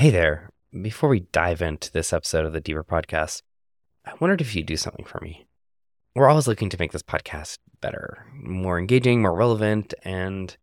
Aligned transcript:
Hey 0.00 0.08
there. 0.08 0.48
Before 0.80 1.10
we 1.10 1.26
dive 1.30 1.60
into 1.60 1.92
this 1.92 2.14
episode 2.14 2.46
of 2.46 2.54
the 2.54 2.60
Deeper 2.62 2.82
Podcast, 2.82 3.42
I 4.06 4.12
wondered 4.18 4.40
if 4.40 4.56
you'd 4.56 4.64
do 4.64 4.78
something 4.78 5.04
for 5.04 5.20
me. 5.20 5.46
We're 6.14 6.30
always 6.30 6.48
looking 6.48 6.70
to 6.70 6.78
make 6.78 6.92
this 6.92 7.02
podcast 7.02 7.58
better, 7.82 8.24
more 8.32 8.78
engaging, 8.78 9.20
more 9.20 9.34
relevant, 9.34 9.92
and 10.02 10.56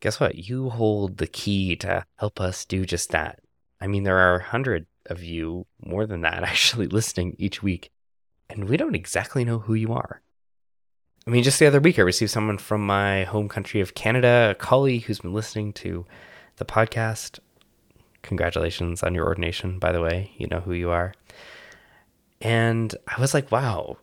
guess 0.00 0.20
what? 0.20 0.34
You 0.34 0.68
hold 0.68 1.16
the 1.16 1.26
key 1.26 1.76
to 1.76 2.04
help 2.16 2.42
us 2.42 2.66
do 2.66 2.84
just 2.84 3.10
that. 3.12 3.38
I 3.80 3.86
mean, 3.86 4.02
there 4.02 4.18
are 4.18 4.36
a 4.36 4.42
hundred 4.44 4.84
of 5.06 5.22
you, 5.22 5.64
more 5.82 6.04
than 6.04 6.20
that, 6.20 6.42
actually 6.42 6.88
listening 6.88 7.36
each 7.38 7.62
week, 7.62 7.90
and 8.50 8.68
we 8.68 8.76
don't 8.76 8.94
exactly 8.94 9.46
know 9.46 9.60
who 9.60 9.72
you 9.72 9.94
are. 9.94 10.20
I 11.26 11.30
mean, 11.30 11.42
just 11.42 11.58
the 11.58 11.64
other 11.64 11.80
week, 11.80 11.98
I 11.98 12.02
received 12.02 12.32
someone 12.32 12.58
from 12.58 12.84
my 12.84 13.24
home 13.24 13.48
country 13.48 13.80
of 13.80 13.94
Canada, 13.94 14.48
a 14.50 14.54
colleague 14.54 15.04
who's 15.04 15.20
been 15.20 15.32
listening 15.32 15.72
to 15.72 16.04
the 16.56 16.66
podcast. 16.66 17.38
Congratulations 18.22 19.02
on 19.02 19.14
your 19.14 19.26
ordination, 19.26 19.78
by 19.78 19.92
the 19.92 20.00
way. 20.00 20.32
You 20.36 20.46
know 20.46 20.60
who 20.60 20.72
you 20.72 20.90
are. 20.90 21.14
And 22.40 22.94
I 23.06 23.20
was 23.20 23.34
like, 23.34 23.50
wow, 23.50 23.98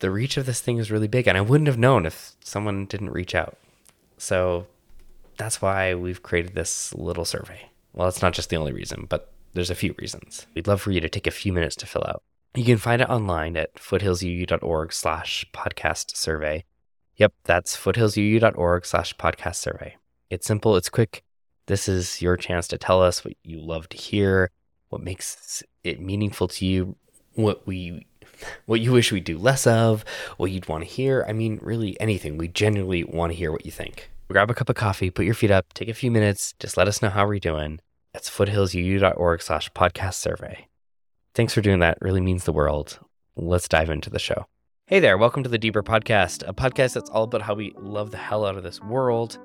the 0.00 0.10
reach 0.10 0.36
of 0.36 0.46
this 0.46 0.60
thing 0.60 0.78
is 0.78 0.90
really 0.90 1.08
big. 1.08 1.26
And 1.26 1.36
I 1.36 1.40
wouldn't 1.40 1.68
have 1.68 1.78
known 1.78 2.06
if 2.06 2.32
someone 2.44 2.86
didn't 2.86 3.10
reach 3.10 3.34
out. 3.34 3.56
So 4.18 4.66
that's 5.36 5.62
why 5.62 5.94
we've 5.94 6.22
created 6.22 6.54
this 6.54 6.94
little 6.94 7.24
survey. 7.24 7.70
Well, 7.92 8.08
it's 8.08 8.22
not 8.22 8.34
just 8.34 8.50
the 8.50 8.56
only 8.56 8.72
reason, 8.72 9.06
but 9.08 9.32
there's 9.54 9.70
a 9.70 9.74
few 9.74 9.94
reasons. 9.98 10.46
We'd 10.54 10.66
love 10.66 10.80
for 10.80 10.92
you 10.92 11.00
to 11.00 11.08
take 11.08 11.26
a 11.26 11.32
few 11.32 11.52
minutes 11.52 11.76
to 11.76 11.86
fill 11.86 12.04
out. 12.06 12.22
You 12.54 12.64
can 12.64 12.78
find 12.78 13.00
it 13.00 13.08
online 13.08 13.56
at 13.56 13.74
foothillsuu.org 13.74 14.92
slash 14.92 15.46
podcast 15.52 16.16
survey. 16.16 16.64
Yep, 17.16 17.32
that's 17.44 17.76
foothillsuu.org 17.76 18.86
slash 18.86 19.16
podcast 19.16 19.56
survey. 19.56 19.96
It's 20.30 20.46
simple, 20.46 20.76
it's 20.76 20.88
quick. 20.88 21.24
This 21.70 21.88
is 21.88 22.20
your 22.20 22.36
chance 22.36 22.66
to 22.66 22.78
tell 22.78 23.00
us 23.00 23.24
what 23.24 23.34
you 23.44 23.60
love 23.60 23.88
to 23.90 23.96
hear, 23.96 24.50
what 24.88 25.04
makes 25.04 25.62
it 25.84 26.00
meaningful 26.00 26.48
to 26.48 26.66
you, 26.66 26.96
what 27.34 27.64
we 27.64 28.08
what 28.66 28.80
you 28.80 28.90
wish 28.90 29.12
we 29.12 29.20
do 29.20 29.38
less 29.38 29.68
of, 29.68 30.04
what 30.36 30.50
you'd 30.50 30.66
want 30.66 30.82
to 30.82 30.90
hear. 30.90 31.24
I 31.28 31.32
mean, 31.32 31.60
really 31.62 31.96
anything. 32.00 32.38
We 32.38 32.48
genuinely 32.48 33.04
want 33.04 33.30
to 33.30 33.38
hear 33.38 33.52
what 33.52 33.64
you 33.64 33.70
think. 33.70 34.10
Grab 34.28 34.50
a 34.50 34.54
cup 34.54 34.68
of 34.68 34.74
coffee, 34.74 35.10
put 35.10 35.26
your 35.26 35.34
feet 35.34 35.52
up, 35.52 35.72
take 35.72 35.88
a 35.88 35.94
few 35.94 36.10
minutes, 36.10 36.54
just 36.58 36.76
let 36.76 36.88
us 36.88 37.02
know 37.02 37.08
how 37.08 37.24
we're 37.24 37.38
doing. 37.38 37.78
That's 38.12 38.28
foothillsuu.org 38.28 39.40
slash 39.40 39.70
podcast 39.70 40.14
survey. 40.14 40.66
Thanks 41.36 41.54
for 41.54 41.60
doing 41.60 41.78
that. 41.78 41.98
It 41.98 42.04
really 42.04 42.20
means 42.20 42.42
the 42.42 42.52
world. 42.52 42.98
Let's 43.36 43.68
dive 43.68 43.90
into 43.90 44.10
the 44.10 44.18
show. 44.18 44.46
Hey 44.86 44.98
there, 44.98 45.16
welcome 45.16 45.44
to 45.44 45.48
the 45.48 45.56
Deeper 45.56 45.84
Podcast, 45.84 46.42
a 46.48 46.52
podcast 46.52 46.94
that's 46.94 47.10
all 47.10 47.22
about 47.22 47.42
how 47.42 47.54
we 47.54 47.72
love 47.78 48.10
the 48.10 48.16
hell 48.16 48.44
out 48.44 48.56
of 48.56 48.64
this 48.64 48.80
world, 48.80 49.38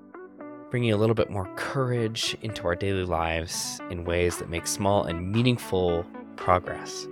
bringing 0.69 0.91
a 0.91 0.97
little 0.97 1.13
bit 1.13 1.30
more 1.30 1.47
courage 1.55 2.35
into 2.41 2.66
our 2.66 2.75
daily 2.75 3.03
lives 3.03 3.80
in 3.89 4.03
ways 4.03 4.38
that 4.38 4.49
make 4.49 4.66
small 4.66 5.03
and 5.03 5.31
meaningful 5.31 6.05
progress 6.35 7.07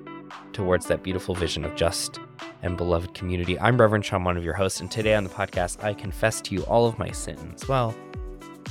towards 0.54 0.88
that 0.88 1.04
beautiful 1.04 1.36
vision 1.36 1.64
of 1.64 1.76
just 1.76 2.20
and 2.64 2.78
beloved 2.78 3.14
community. 3.14 3.60
I'm 3.60 3.80
Reverend 3.80 4.06
Sean, 4.06 4.24
one 4.24 4.38
of 4.38 4.44
your 4.44 4.56
hosts, 4.56 4.80
and 4.80 4.90
today 4.90 5.14
on 5.14 5.24
the 5.24 5.30
podcast, 5.30 5.84
I 5.84 5.94
confess 5.94 6.42
to 6.42 6.56
you 6.56 6.64
all 6.64 6.88
of 6.88 6.98
my 6.98 7.12
sins. 7.12 7.68
Well, 7.68 7.96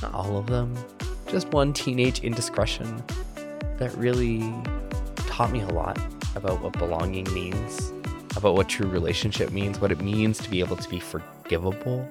not 0.01 0.13
all 0.13 0.37
of 0.37 0.47
them, 0.47 0.75
just 1.27 1.47
one 1.49 1.71
teenage 1.71 2.19
indiscretion 2.21 3.03
that 3.77 3.93
really 3.95 4.53
taught 5.15 5.51
me 5.51 5.61
a 5.61 5.67
lot 5.69 5.97
about 6.35 6.61
what 6.61 6.73
belonging 6.73 7.31
means 7.33 7.93
about 8.35 8.55
what 8.55 8.67
true 8.67 8.89
relationship 8.89 9.51
means, 9.51 9.79
what 9.79 9.91
it 9.91 10.01
means 10.01 10.39
to 10.39 10.49
be 10.49 10.59
able 10.59 10.75
to 10.75 10.89
be 10.89 10.99
forgivable 10.99 12.09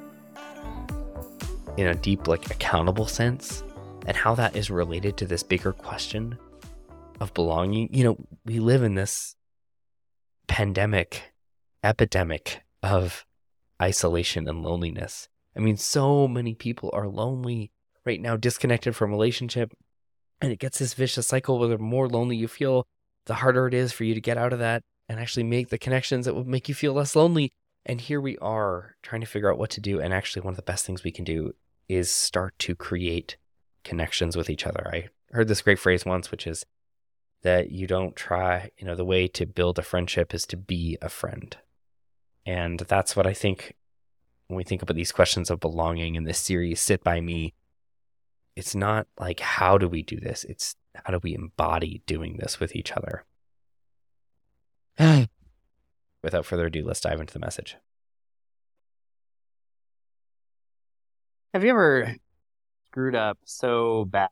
in 1.76 1.86
a 1.86 1.94
deep, 1.94 2.28
like 2.28 2.50
accountable 2.50 3.06
sense, 3.06 3.62
and 4.06 4.16
how 4.16 4.34
that 4.34 4.56
is 4.56 4.70
related 4.70 5.16
to 5.18 5.26
this 5.26 5.42
bigger 5.42 5.72
question 5.72 6.38
of 7.20 7.32
belonging. 7.34 7.88
You 7.92 8.04
know, 8.04 8.16
we 8.44 8.58
live 8.58 8.82
in 8.82 8.94
this 8.94 9.36
pandemic, 10.48 11.32
epidemic 11.82 12.62
of 12.82 13.24
isolation 13.80 14.48
and 14.48 14.62
loneliness. 14.62 15.28
I 15.56 15.60
mean, 15.60 15.76
so 15.76 16.26
many 16.26 16.54
people 16.54 16.90
are 16.92 17.08
lonely 17.08 17.70
right 18.04 18.20
now, 18.20 18.36
disconnected 18.36 18.96
from 18.96 19.10
relationship. 19.10 19.72
And 20.40 20.50
it 20.50 20.58
gets 20.58 20.78
this 20.78 20.94
vicious 20.94 21.28
cycle 21.28 21.58
where 21.58 21.68
the 21.68 21.78
more 21.78 22.08
lonely 22.08 22.36
you 22.36 22.48
feel, 22.48 22.84
the 23.26 23.34
harder 23.34 23.68
it 23.68 23.74
is 23.74 23.92
for 23.92 24.04
you 24.04 24.14
to 24.14 24.20
get 24.20 24.36
out 24.36 24.52
of 24.52 24.58
that 24.58 24.82
and 25.08 25.20
actually 25.20 25.44
make 25.44 25.68
the 25.68 25.78
connections 25.78 26.26
that 26.26 26.34
will 26.34 26.44
make 26.44 26.68
you 26.68 26.74
feel 26.74 26.94
less 26.94 27.14
lonely. 27.14 27.52
And 27.86 28.00
here 28.00 28.20
we 28.20 28.38
are 28.38 28.96
trying 29.02 29.20
to 29.20 29.26
figure 29.26 29.52
out 29.52 29.58
what 29.58 29.70
to 29.70 29.80
do. 29.80 30.00
And 30.00 30.12
actually, 30.12 30.42
one 30.42 30.52
of 30.52 30.56
the 30.56 30.62
best 30.62 30.86
things 30.86 31.04
we 31.04 31.10
can 31.12 31.24
do 31.24 31.52
is 31.94 32.10
start 32.10 32.58
to 32.60 32.74
create 32.74 33.36
connections 33.84 34.36
with 34.36 34.50
each 34.50 34.66
other. 34.66 34.90
I 34.92 35.08
heard 35.32 35.48
this 35.48 35.62
great 35.62 35.78
phrase 35.78 36.04
once, 36.04 36.30
which 36.30 36.46
is 36.46 36.64
that 37.42 37.70
you 37.70 37.86
don't 37.86 38.14
try, 38.14 38.70
you 38.78 38.86
know, 38.86 38.94
the 38.94 39.04
way 39.04 39.26
to 39.28 39.46
build 39.46 39.78
a 39.78 39.82
friendship 39.82 40.32
is 40.32 40.46
to 40.46 40.56
be 40.56 40.96
a 41.02 41.08
friend. 41.08 41.56
And 42.46 42.80
that's 42.80 43.16
what 43.16 43.26
I 43.26 43.32
think 43.32 43.74
when 44.48 44.56
we 44.56 44.64
think 44.64 44.82
about 44.82 44.96
these 44.96 45.12
questions 45.12 45.50
of 45.50 45.60
belonging 45.60 46.14
in 46.14 46.24
this 46.24 46.38
series, 46.38 46.80
Sit 46.80 47.02
By 47.02 47.20
Me. 47.20 47.54
It's 48.54 48.74
not 48.74 49.06
like, 49.18 49.40
how 49.40 49.78
do 49.78 49.88
we 49.88 50.02
do 50.02 50.20
this? 50.20 50.44
It's 50.44 50.76
how 50.94 51.12
do 51.12 51.20
we 51.22 51.34
embody 51.34 52.02
doing 52.06 52.36
this 52.36 52.60
with 52.60 52.76
each 52.76 52.92
other? 52.92 53.24
Without 56.22 56.44
further 56.44 56.66
ado, 56.66 56.84
let's 56.84 57.00
dive 57.00 57.18
into 57.18 57.32
the 57.32 57.38
message. 57.40 57.76
Have 61.52 61.64
you 61.64 61.70
ever 61.70 62.16
screwed 62.88 63.14
up 63.14 63.36
so 63.44 64.06
bad 64.06 64.30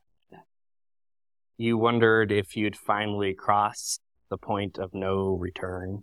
you 1.55 1.77
wondered 1.77 2.31
if 2.31 2.57
you'd 2.57 2.75
finally 2.75 3.35
crossed 3.35 4.01
the 4.31 4.39
point 4.39 4.79
of 4.79 4.95
no 4.95 5.35
return? 5.35 6.01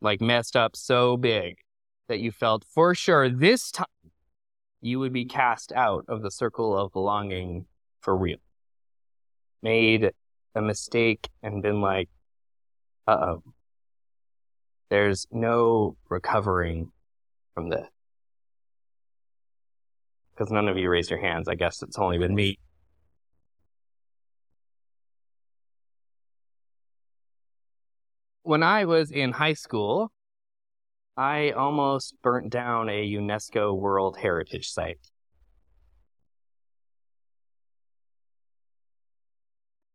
Like 0.00 0.20
messed 0.20 0.56
up 0.56 0.74
so 0.74 1.16
big 1.16 1.58
that 2.08 2.18
you 2.18 2.32
felt 2.32 2.64
for 2.64 2.96
sure 2.96 3.28
this 3.28 3.70
time 3.70 3.86
you 4.80 4.98
would 4.98 5.12
be 5.12 5.24
cast 5.24 5.70
out 5.70 6.04
of 6.08 6.22
the 6.22 6.32
circle 6.32 6.76
of 6.76 6.92
belonging 6.92 7.66
for 8.00 8.16
real. 8.16 8.38
Made 9.62 10.10
a 10.56 10.62
mistake 10.62 11.28
and 11.44 11.62
been 11.62 11.80
like, 11.80 12.08
uh 13.06 13.18
oh. 13.20 13.42
There's 14.90 15.28
no 15.30 15.96
recovering 16.08 16.90
from 17.54 17.68
this. 17.68 17.93
Because 20.34 20.50
none 20.50 20.68
of 20.68 20.76
you 20.76 20.90
raised 20.90 21.10
your 21.10 21.20
hands. 21.20 21.48
I 21.48 21.54
guess 21.54 21.82
it's 21.82 21.98
only 21.98 22.18
been 22.18 22.34
me. 22.34 22.58
When 28.42 28.62
I 28.62 28.84
was 28.84 29.10
in 29.10 29.32
high 29.32 29.54
school, 29.54 30.12
I 31.16 31.50
almost 31.52 32.16
burnt 32.22 32.50
down 32.50 32.88
a 32.88 33.08
UNESCO 33.12 33.78
World 33.78 34.18
Heritage 34.20 34.68
Site. 34.68 34.98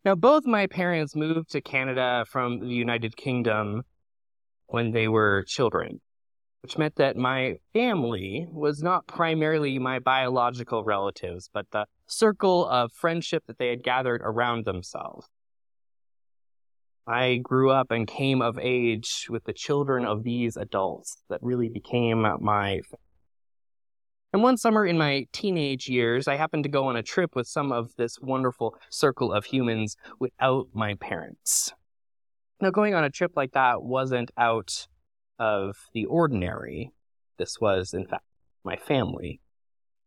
Now, 0.06 0.16
both 0.16 0.46
my 0.46 0.66
parents 0.68 1.16
moved 1.16 1.52
to 1.52 1.62
Canada 1.62 2.26
from 2.30 2.62
the 2.62 2.68
United 2.74 3.18
Kingdom 3.18 3.84
when 4.68 4.92
they 4.92 5.08
were 5.10 5.44
children, 5.46 6.00
which 6.62 6.78
meant 6.78 6.96
that 6.96 7.16
my 7.16 7.58
family 7.74 8.47
was 8.52 8.84
not 8.84 9.08
primarily 9.08 9.80
my 9.80 10.00
biological 10.00 10.84
relatives, 10.84 11.50
but 11.53 11.66
the 11.72 11.86
circle 12.08 12.68
of 12.68 12.92
friendship 12.92 13.44
that 13.47 13.58
they 13.58 13.70
had 13.70 13.84
gathered 13.84 14.22
around 14.24 14.66
themselves. 14.66 15.28
I 17.08 17.38
grew 17.38 17.72
up 17.72 17.92
and 17.92 18.08
came 18.08 18.42
of 18.42 18.59
age 18.62 19.28
with 19.30 19.46
the 19.46 19.53
children 19.53 20.06
of 20.06 20.24
these 20.24 20.58
adults 20.58 21.24
that 21.30 21.42
really 21.42 21.69
became 21.69 22.22
my 22.42 22.81
and 24.31 24.44
one 24.44 24.58
summer 24.58 24.86
in 24.86 24.98
my 24.98 25.25
teenage 25.31 25.90
years, 25.90 26.28
I 26.28 26.36
happened 26.36 26.64
to 26.64 26.69
go 26.69 26.86
on 26.86 26.96
a 26.96 27.02
trip 27.02 27.36
with 27.36 27.48
some 27.48 27.72
of 27.72 27.96
this 27.96 28.19
wonderful 28.22 28.75
circle 28.92 29.34
of 29.34 29.46
humans 29.46 29.98
without 30.19 30.68
my 30.72 30.94
parents. 30.95 31.74
Now, 32.62 32.69
going 32.69 32.94
on 32.94 33.04
a 33.04 33.10
trip 33.10 33.31
like 33.36 33.54
that 33.54 33.81
wasn't 33.81 34.30
out 34.38 34.88
of 35.39 35.77
the 35.94 36.06
ordinary. 36.06 36.91
This 37.38 37.59
was, 37.59 37.94
in 37.94 38.06
fact, 38.06 38.24
my 38.63 38.75
family. 38.75 39.41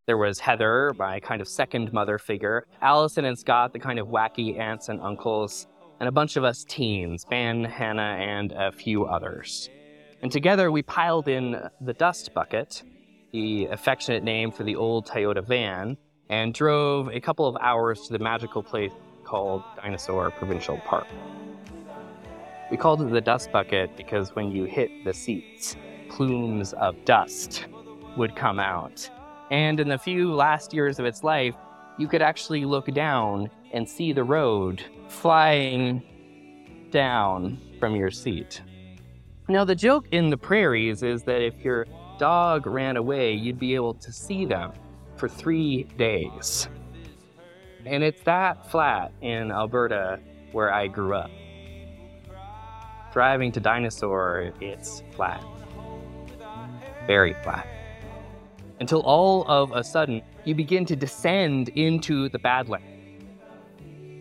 There 0.06 0.18
was 0.18 0.40
Heather, 0.40 0.92
my 0.98 1.20
kind 1.20 1.40
of 1.40 1.48
second 1.48 1.92
mother 1.92 2.18
figure, 2.18 2.66
Allison 2.80 3.24
and 3.24 3.38
Scott, 3.38 3.72
the 3.72 3.78
kind 3.78 3.98
of 3.98 4.08
wacky 4.08 4.58
aunts 4.58 4.88
and 4.88 5.00
uncles, 5.00 5.66
and 6.00 6.08
a 6.08 6.12
bunch 6.12 6.36
of 6.36 6.44
us 6.44 6.64
teens, 6.64 7.24
Ben, 7.28 7.64
Hannah, 7.64 8.16
and 8.18 8.52
a 8.52 8.72
few 8.72 9.04
others. 9.04 9.70
And 10.20 10.30
together 10.30 10.70
we 10.70 10.82
piled 10.82 11.28
in 11.28 11.56
the 11.80 11.94
dust 11.94 12.34
bucket 12.34 12.82
the 13.32 13.66
affectionate 13.66 14.22
name 14.22 14.50
for 14.50 14.62
the 14.62 14.76
old 14.76 15.06
Toyota 15.06 15.44
van, 15.44 15.96
and 16.28 16.54
drove 16.54 17.08
a 17.08 17.20
couple 17.20 17.46
of 17.46 17.56
hours 17.60 18.02
to 18.02 18.12
the 18.12 18.18
magical 18.18 18.62
place 18.62 18.92
called 19.24 19.62
Dinosaur 19.76 20.30
Provincial 20.30 20.78
Park. 20.78 21.06
We 22.72 22.78
called 22.78 23.02
it 23.02 23.10
the 23.10 23.20
dust 23.20 23.52
bucket 23.52 23.98
because 23.98 24.34
when 24.34 24.50
you 24.50 24.64
hit 24.64 25.04
the 25.04 25.12
seats, 25.12 25.76
plumes 26.08 26.72
of 26.72 26.96
dust 27.04 27.66
would 28.16 28.34
come 28.34 28.58
out. 28.58 29.10
And 29.50 29.78
in 29.78 29.90
the 29.90 29.98
few 29.98 30.32
last 30.32 30.72
years 30.72 30.98
of 30.98 31.04
its 31.04 31.22
life, 31.22 31.54
you 31.98 32.08
could 32.08 32.22
actually 32.22 32.64
look 32.64 32.86
down 32.94 33.50
and 33.74 33.86
see 33.86 34.14
the 34.14 34.24
road 34.24 34.82
flying 35.08 36.02
down 36.90 37.60
from 37.78 37.94
your 37.94 38.10
seat. 38.10 38.62
Now, 39.48 39.66
the 39.66 39.74
joke 39.74 40.06
in 40.10 40.30
the 40.30 40.38
prairies 40.38 41.02
is 41.02 41.24
that 41.24 41.42
if 41.42 41.62
your 41.62 41.84
dog 42.18 42.66
ran 42.66 42.96
away, 42.96 43.34
you'd 43.34 43.58
be 43.58 43.74
able 43.74 43.92
to 43.92 44.10
see 44.10 44.46
them 44.46 44.72
for 45.16 45.28
three 45.28 45.82
days. 45.98 46.70
And 47.84 48.02
it's 48.02 48.22
that 48.22 48.70
flat 48.70 49.12
in 49.20 49.50
Alberta 49.52 50.20
where 50.52 50.72
I 50.72 50.86
grew 50.86 51.14
up. 51.14 51.30
Driving 53.12 53.52
to 53.52 53.60
Dinosaur, 53.60 54.52
it's 54.60 55.02
flat. 55.10 55.44
Very 57.06 57.34
flat. 57.42 57.66
Until 58.80 59.00
all 59.02 59.44
of 59.48 59.72
a 59.72 59.84
sudden, 59.84 60.22
you 60.44 60.54
begin 60.54 60.86
to 60.86 60.96
descend 60.96 61.68
into 61.70 62.30
the 62.30 62.38
Badlands. 62.38 62.86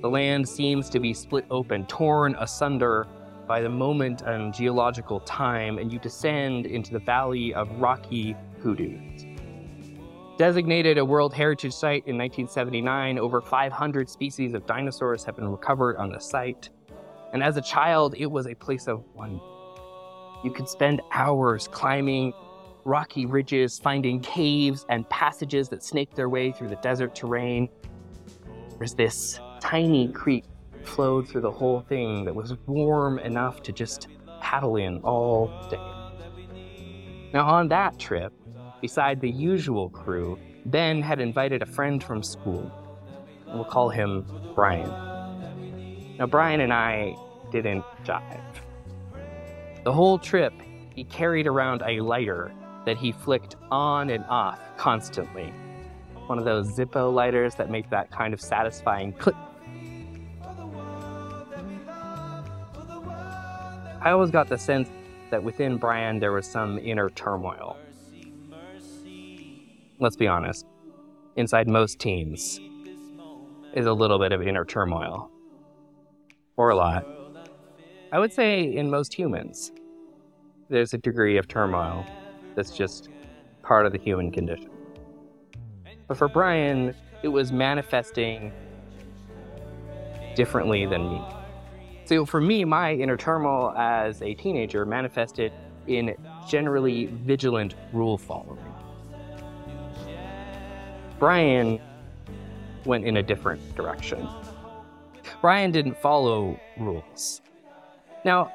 The 0.02 0.10
land 0.10 0.48
seems 0.48 0.90
to 0.90 1.00
be 1.00 1.14
split 1.14 1.46
open, 1.50 1.86
torn 1.86 2.36
asunder 2.38 3.08
by 3.48 3.62
the 3.62 3.70
moment 3.70 4.24
and 4.24 4.54
geological 4.54 5.22
time, 5.22 5.78
and 5.78 5.92
you 5.92 5.98
descend 5.98 6.66
into 6.66 6.92
the 6.92 7.00
valley 7.00 7.54
of 7.54 7.70
rocky 7.80 8.36
hoodoos. 8.62 9.26
Designated 10.38 10.98
a 10.98 11.06
World 11.06 11.34
Heritage 11.34 11.74
Site 11.74 12.04
in 12.08 12.18
1979, 12.18 13.20
over 13.20 13.42
500 13.42 14.10
species 14.10 14.54
of 14.54 14.66
dinosaurs 14.66 15.24
have 15.24 15.38
been 15.38 15.48
recovered 15.48 15.96
on 15.96 16.12
the 16.12 16.20
site. 16.20 16.70
And 17.34 17.44
as 17.44 17.58
a 17.58 17.62
child, 17.62 18.16
it 18.18 18.26
was 18.26 18.48
a 18.48 18.56
place 18.56 18.88
of 18.88 19.04
wonder. 19.14 19.44
You 20.44 20.52
could 20.52 20.68
spend 20.68 21.02
hours 21.12 21.68
climbing 21.68 22.34
rocky 22.84 23.26
ridges, 23.26 23.80
finding 23.80 24.20
caves 24.22 24.86
and 24.90 25.08
passages 25.10 25.70
that 25.70 25.84
snake 25.84 26.16
their 26.16 26.30
way 26.30 26.52
through 26.52 26.70
the 26.70 26.78
desert 26.78 27.16
terrain. 27.16 27.70
There's 28.78 28.96
this 28.96 29.40
tiny 29.60 30.12
creek 30.12 30.46
flowed 30.84 31.28
through 31.28 31.42
the 31.42 31.52
whole 31.52 31.82
thing 31.82 32.26
that 32.26 32.34
was 32.34 32.56
warm 32.66 33.20
enough 33.20 33.62
to 33.64 33.72
just 33.72 34.08
paddle 34.42 34.78
in 34.78 34.98
all 35.00 35.48
day. 35.70 35.78
Now, 37.34 37.48
on 37.48 37.68
that 37.70 38.00
trip, 38.00 38.34
beside 38.82 39.22
the 39.22 39.30
usual 39.30 39.90
crew, 39.90 40.40
Ben 40.66 41.02
had 41.02 41.22
invited 41.22 41.62
a 41.62 41.66
friend 41.66 42.04
from 42.04 42.24
school. 42.24 42.72
We'll 43.48 43.64
call 43.64 43.90
him 43.90 44.26
Brian. 44.56 45.11
Now, 46.18 46.28
Brian 46.28 46.62
and 46.62 46.72
I 46.72 47.16
didn't 47.52 47.84
jive. 48.04 48.42
The 49.84 49.92
whole 49.92 50.20
trip, 50.20 50.54
he 50.94 51.04
carried 51.06 51.48
around 51.48 51.82
a 51.86 52.02
lighter 52.02 52.52
that 52.86 52.98
he 52.98 53.12
flicked 53.12 53.56
on 53.72 54.10
and 54.10 54.24
off 54.26 54.60
constantly. 54.78 55.54
One 56.28 56.38
of 56.38 56.46
those 56.46 56.68
Zippo 56.78 57.14
lighters 57.14 57.56
that 57.56 57.70
make 57.70 57.90
that 57.90 58.12
kind 58.12 58.34
of 58.34 58.42
satisfying 58.42 59.14
click. 59.14 59.36
I 64.04 64.12
always 64.12 64.32
got 64.32 64.50
the 64.50 64.58
sense 64.58 64.90
that 65.30 65.44
within 65.44 65.78
Brian 65.78 66.20
there 66.20 66.32
was 66.32 66.48
some 66.48 66.80
inner 66.80 67.10
turmoil. 67.12 67.78
Let's 70.00 70.16
be 70.16 70.28
honest, 70.28 70.66
inside 71.36 71.68
most 71.68 72.00
teens 72.00 72.60
is 73.74 73.86
a 73.86 73.94
little 73.94 74.18
bit 74.20 74.32
of 74.32 74.42
inner 74.42 74.66
turmoil. 74.66 75.30
Or 76.62 76.70
a 76.70 76.76
lot. 76.76 77.08
I 78.12 78.20
would 78.20 78.32
say 78.32 78.62
in 78.62 78.88
most 78.88 79.16
humans, 79.16 79.72
there's 80.70 80.94
a 80.94 81.00
degree 81.00 81.38
of 81.38 81.48
turmoil 81.48 82.06
that's 82.54 82.70
just 82.70 83.10
part 83.64 83.88
of 83.88 83.94
the 83.94 83.98
human 83.98 84.32
condition. 84.32 84.70
But 86.08 86.18
for 86.18 86.28
Brian, 86.28 86.94
it 87.24 87.30
was 87.30 87.52
manifesting 87.52 88.54
differently 90.36 90.86
than 90.86 91.10
me. 91.10 91.24
So 92.06 92.28
for 92.28 92.40
me, 92.40 92.64
my 92.64 92.94
inner 92.94 93.18
turmoil 93.18 93.74
as 93.76 94.22
a 94.22 94.36
teenager 94.36 94.86
manifested 94.86 95.52
in 95.88 96.16
generally 96.48 97.08
vigilant 97.08 97.74
rule 97.92 98.20
following. 98.20 98.64
Brian 101.18 101.82
went 102.86 103.04
in 103.04 103.18
a 103.18 103.24
different 103.24 103.76
direction. 103.76 104.30
Brian 105.42 105.72
didn't 105.72 105.98
follow 105.98 106.60
rules. 106.78 107.42
Now, 108.24 108.52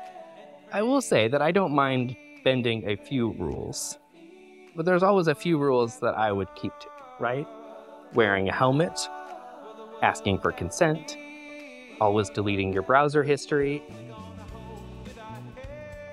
I 0.72 0.82
will 0.82 1.00
say 1.00 1.26
that 1.26 1.42
I 1.42 1.50
don't 1.50 1.74
mind 1.74 2.16
bending 2.44 2.88
a 2.88 2.96
few 2.96 3.32
rules. 3.32 3.98
But 4.76 4.86
there's 4.86 5.02
always 5.02 5.26
a 5.26 5.34
few 5.34 5.58
rules 5.58 5.98
that 5.98 6.16
I 6.16 6.30
would 6.30 6.54
keep 6.54 6.78
to, 6.78 6.86
right? 7.18 7.46
Wearing 8.14 8.48
a 8.48 8.52
helmet, 8.52 9.08
asking 10.00 10.38
for 10.38 10.52
consent, 10.52 11.18
always 12.00 12.30
deleting 12.30 12.72
your 12.72 12.82
browser 12.82 13.24
history. 13.24 13.82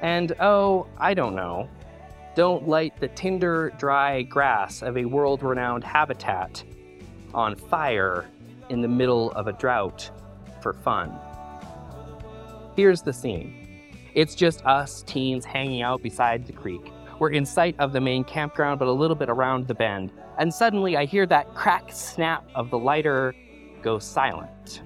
And 0.02 0.34
oh, 0.40 0.88
I 0.98 1.14
don't 1.14 1.36
know. 1.36 1.70
Don't 2.36 2.68
light 2.68 3.00
the 3.00 3.10
tinder 3.10 3.72
dry 3.78 4.24
grass 4.24 4.82
of 4.82 4.98
a 4.98 5.06
world 5.06 5.44
renowned 5.44 5.84
habitat 5.84 6.64
on 7.32 7.56
fire 7.56 8.26
in 8.70 8.82
the 8.82 8.88
middle 8.88 9.32
of 9.34 9.48
a 9.48 9.54
drought 9.54 10.10
for 10.64 10.74
fun. 10.74 11.20
Here's 12.76 13.04
the 13.04 13.14
scene 13.14 13.60
it's 14.16 14.36
just 14.36 14.66
us 14.66 15.04
teens 15.04 15.44
hanging 15.44 15.82
out 15.82 16.02
beside 16.02 16.48
the 16.48 16.54
creek. 16.54 16.92
We're 17.20 17.32
in 17.32 17.46
sight 17.46 17.76
of 17.80 17.94
the 17.94 18.02
main 18.02 18.24
campground, 18.24 18.80
but 18.80 18.88
a 18.88 18.92
little 18.92 19.16
bit 19.16 19.30
around 19.30 19.68
the 19.68 19.76
bend. 19.76 20.12
And 20.38 20.54
suddenly 20.54 20.98
I 20.98 21.06
hear 21.06 21.26
that 21.28 21.54
crack 21.54 21.92
snap 21.92 22.48
of 22.56 22.70
the 22.70 22.78
lighter 22.78 23.36
go 23.82 24.00
silent. 24.00 24.82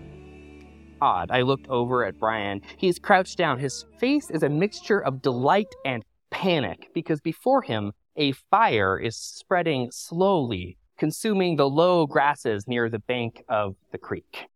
Odd. 1.02 1.30
I 1.30 1.42
looked 1.42 1.68
over 1.68 2.06
at 2.06 2.20
Brian. 2.20 2.62
He's 2.78 3.00
crouched 3.00 3.38
down. 3.38 3.60
His 3.60 3.86
face 4.00 4.30
is 4.32 4.44
a 4.44 4.50
mixture 4.50 5.00
of 5.00 5.22
delight 5.22 5.74
and 5.86 6.04
panic 6.32 6.90
because 6.94 7.22
before 7.22 7.62
him, 7.62 7.92
a 8.16 8.32
fire 8.50 8.98
is 9.00 9.16
spreading 9.16 9.90
slowly, 9.92 10.78
consuming 10.98 11.56
the 11.56 11.70
low 11.70 12.08
grasses 12.08 12.68
near 12.68 12.90
the 12.90 13.00
bank 13.00 13.44
of 13.48 13.76
the 13.92 13.98
creek. 13.98 14.48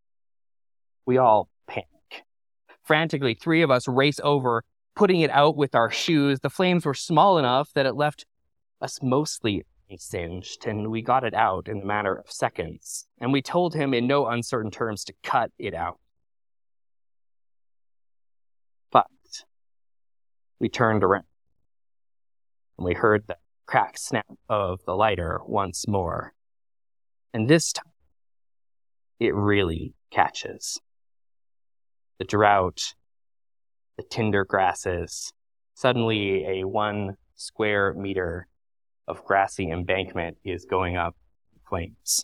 We 1.06 1.18
all 1.18 1.50
panic. 1.68 2.26
Frantically, 2.84 3.34
three 3.34 3.62
of 3.62 3.72
us 3.72 3.88
race 3.88 4.20
over, 4.24 4.64
putting 4.96 5.22
it 5.22 5.32
out 5.32 5.56
with 5.56 5.76
our 5.76 5.90
shoes. 5.90 6.40
The 6.40 6.50
flames 6.50 6.86
were 6.86 6.94
small 6.94 7.38
enough 7.38 7.72
that 7.74 7.86
it 7.86 7.96
left 7.96 8.26
us 8.82 9.00
mostly 9.02 9.64
singed, 9.98 10.66
and 10.66 10.90
we 10.90 11.02
got 11.02 11.24
it 11.24 11.34
out 11.34 11.68
in 11.68 11.82
a 11.82 11.86
matter 11.86 12.16
of 12.16 12.32
seconds. 12.32 13.08
And 13.20 13.34
we 13.34 13.42
told 13.42 13.74
him 13.74 13.94
in 13.94 14.08
no 14.08 14.28
uncertain 14.28 14.72
terms 14.72 15.04
to 15.06 15.14
cut 15.24 15.52
it 15.60 15.74
out. 15.74 16.00
But 18.92 19.08
we 20.60 20.70
turned 20.70 21.04
around 21.04 21.26
and 22.78 22.86
we 22.86 22.94
heard 22.94 23.28
the 23.28 23.38
crack 23.66 23.98
snap 23.98 24.26
of 24.50 24.80
the 24.86 24.96
lighter 24.96 25.42
once 25.46 25.88
more. 25.88 26.34
And 27.34 27.48
this 27.48 27.72
time, 27.72 27.86
it 29.20 29.36
really 29.36 29.94
catches 30.10 30.80
the 32.22 32.26
drought, 32.26 32.94
the 33.98 34.04
tinder 34.04 34.46
grasses, 34.46 35.34
suddenly 35.74 36.46
a 36.46 36.68
one 36.68 37.18
square 37.34 37.96
meter 37.96 38.48
of 39.08 39.26
grassy 39.26 39.72
embankment 39.72 40.38
is 40.44 40.64
going 40.66 40.96
up 40.96 41.16
in 41.52 41.60
flames. 41.68 42.24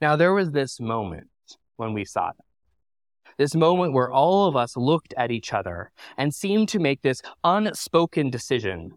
Now, 0.00 0.16
there 0.16 0.34
was 0.34 0.50
this 0.50 0.80
moment 0.80 1.28
when 1.76 1.92
we 1.92 2.04
saw 2.04 2.32
that. 2.36 3.34
This 3.36 3.54
moment 3.54 3.92
where 3.92 4.10
all 4.10 4.48
of 4.48 4.56
us 4.56 4.76
looked 4.76 5.14
at 5.16 5.30
each 5.30 5.52
other 5.52 5.92
and 6.16 6.34
seemed 6.34 6.68
to 6.70 6.80
make 6.80 7.02
this 7.02 7.22
unspoken 7.44 8.28
decision. 8.28 8.90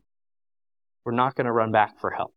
We're 1.05 1.11
not 1.11 1.35
going 1.35 1.45
to 1.45 1.51
run 1.51 1.71
back 1.71 1.99
for 1.99 2.09
help. 2.09 2.33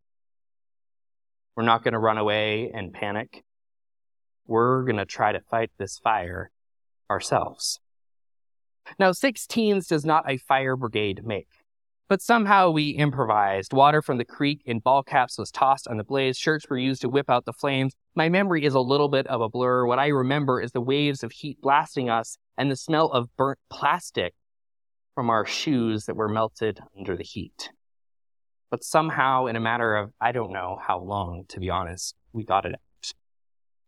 We're 1.57 1.65
not 1.65 1.85
going 1.85 1.95
to 1.95 1.99
run 1.99 2.19
away 2.19 2.71
and 2.75 2.93
panic. 2.93 3.45
We're 4.47 4.83
going 4.83 4.99
to 4.99 5.07
try 5.07 5.33
to 5.33 5.41
fight 5.41 5.71
this 5.79 5.99
fire 5.99 6.51
ourselves. 7.15 7.79
Now, 8.99 9.13
six 9.13 9.47
teens 9.47 9.87
does 9.87 10.05
not 10.05 10.29
a 10.29 10.37
fire 10.37 10.77
brigade 10.77 11.25
make. 11.25 11.49
But 12.09 12.21
somehow 12.21 12.71
we 12.71 12.91
improvised. 12.91 13.73
Water 13.73 14.03
from 14.03 14.19
the 14.19 14.27
creek 14.27 14.61
in 14.67 14.81
ball 14.81 15.03
caps 15.03 15.39
was 15.39 15.51
tossed 15.51 15.89
on 15.89 15.97
the 15.97 16.05
blaze. 16.05 16.37
Shirts 16.37 16.67
were 16.69 16.77
used 16.77 17.01
to 17.01 17.09
whip 17.09 17.31
out 17.31 17.47
the 17.47 17.53
flames. 17.53 17.95
My 18.15 18.29
memory 18.29 18.65
is 18.65 18.75
a 18.75 18.81
little 18.81 19.09
bit 19.09 19.27
of 19.29 19.41
a 19.41 19.49
blur. 19.49 19.87
What 19.87 19.99
I 19.99 20.09
remember 20.09 20.61
is 20.61 20.73
the 20.73 20.83
waves 20.83 21.23
of 21.23 21.33
heat 21.33 21.61
blasting 21.63 22.11
us 22.11 22.37
and 22.59 22.71
the 22.71 22.77
smell 22.77 23.11
of 23.11 23.35
burnt 23.37 23.59
plastic 23.71 24.35
from 25.15 25.31
our 25.31 25.47
shoes 25.47 26.05
that 26.05 26.17
were 26.17 26.29
melted 26.29 26.79
under 26.99 27.17
the 27.17 27.25
heat. 27.25 27.71
But 28.71 28.85
somehow, 28.85 29.47
in 29.47 29.57
a 29.57 29.61
matter 29.61 29.97
of 29.97 30.13
I 30.21 30.33
don't 30.33 30.53
know 30.53 30.79
how 30.85 30.99
long, 30.99 31.45
to 31.49 31.61
be 31.61 31.71
honest, 31.71 32.17
we 32.35 32.45
got 32.45 32.67
it 32.67 32.75
out, 32.75 33.13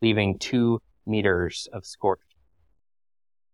leaving 0.01 0.39
two 0.39 0.81
meters 1.07 1.69
of 1.73 1.85
scorched 1.85 2.26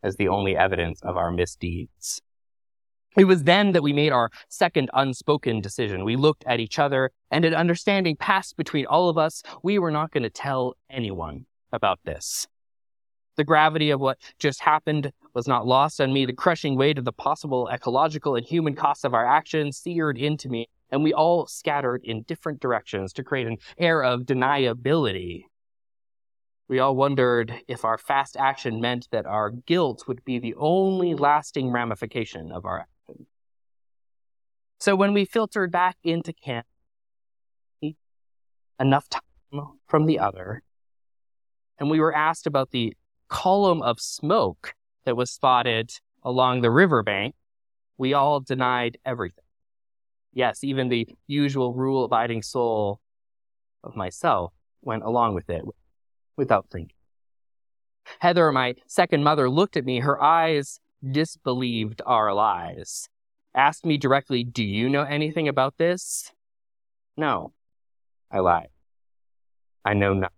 as 0.02 0.16
the 0.16 0.28
only 0.28 0.56
evidence 0.56 1.00
of 1.02 1.16
our 1.16 1.30
misdeeds. 1.30 2.20
It 3.16 3.24
was 3.24 3.44
then 3.44 3.72
that 3.72 3.82
we 3.82 3.92
made 3.92 4.10
our 4.10 4.30
second 4.48 4.88
unspoken 4.94 5.60
decision. 5.60 6.04
We 6.04 6.16
looked 6.16 6.44
at 6.46 6.60
each 6.60 6.78
other, 6.78 7.10
and 7.30 7.44
an 7.44 7.54
understanding 7.54 8.16
passed 8.16 8.56
between 8.56 8.86
all 8.86 9.10
of 9.10 9.18
us. 9.18 9.42
We 9.62 9.78
were 9.78 9.90
not 9.90 10.12
going 10.12 10.22
to 10.22 10.30
tell 10.30 10.74
anyone 10.88 11.44
about 11.72 12.00
this. 12.04 12.46
The 13.36 13.44
gravity 13.44 13.90
of 13.90 14.00
what 14.00 14.18
just 14.38 14.60
happened 14.60 15.12
was 15.34 15.46
not 15.46 15.66
lost 15.66 16.00
on 16.00 16.12
me. 16.12 16.24
The 16.26 16.32
crushing 16.32 16.76
weight 16.76 16.98
of 16.98 17.04
the 17.04 17.12
possible 17.12 17.68
ecological 17.72 18.34
and 18.36 18.46
human 18.46 18.74
costs 18.74 19.04
of 19.04 19.14
our 19.14 19.26
actions 19.26 19.78
seared 19.78 20.16
into 20.18 20.48
me, 20.48 20.68
and 20.90 21.02
we 21.02 21.12
all 21.12 21.46
scattered 21.46 22.02
in 22.04 22.22
different 22.22 22.60
directions 22.60 23.12
to 23.14 23.24
create 23.24 23.46
an 23.46 23.58
air 23.78 24.02
of 24.02 24.22
deniability. 24.22 25.44
We 26.68 26.78
all 26.78 26.96
wondered 26.96 27.54
if 27.68 27.84
our 27.84 27.98
fast 27.98 28.36
action 28.36 28.80
meant 28.80 29.08
that 29.10 29.26
our 29.26 29.50
guilt 29.50 30.04
would 30.08 30.24
be 30.24 30.38
the 30.38 30.54
only 30.56 31.14
lasting 31.14 31.70
ramification 31.70 32.50
of 32.52 32.64
our 32.64 32.80
action. 32.80 33.26
So 34.78 34.96
when 34.96 35.12
we 35.12 35.24
filtered 35.24 35.70
back 35.70 35.96
into 36.02 36.32
camp, 36.32 36.66
enough 38.80 39.08
time 39.08 39.22
from 39.86 40.06
the 40.06 40.18
other, 40.18 40.62
and 41.78 41.90
we 41.90 42.00
were 42.00 42.14
asked 42.14 42.46
about 42.46 42.70
the 42.70 42.94
column 43.28 43.82
of 43.82 44.00
smoke 44.00 44.74
that 45.04 45.16
was 45.16 45.30
spotted 45.30 45.92
along 46.22 46.62
the 46.62 46.70
riverbank, 46.70 47.34
we 47.98 48.14
all 48.14 48.40
denied 48.40 48.98
everything. 49.04 49.44
Yes, 50.32 50.64
even 50.64 50.88
the 50.88 51.08
usual 51.26 51.74
rule 51.74 52.04
abiding 52.04 52.42
soul 52.42 53.00
of 53.84 53.94
myself 53.94 54.52
went 54.80 55.02
along 55.02 55.34
with 55.34 55.50
it 55.50 55.62
without 56.36 56.66
thinking. 56.70 56.96
Heather, 58.20 58.50
my 58.52 58.74
second 58.86 59.22
mother, 59.22 59.48
looked 59.48 59.76
at 59.76 59.84
me. 59.84 60.00
Her 60.00 60.22
eyes 60.22 60.80
disbelieved 61.08 62.02
our 62.06 62.32
lies. 62.32 63.08
Asked 63.54 63.84
me 63.84 63.98
directly, 63.98 64.44
Do 64.44 64.64
you 64.64 64.88
know 64.88 65.02
anything 65.02 65.48
about 65.48 65.76
this? 65.78 66.32
No, 67.16 67.52
I 68.30 68.38
lied. 68.38 68.68
I 69.84 69.94
know 69.94 70.14
nothing. 70.14 70.36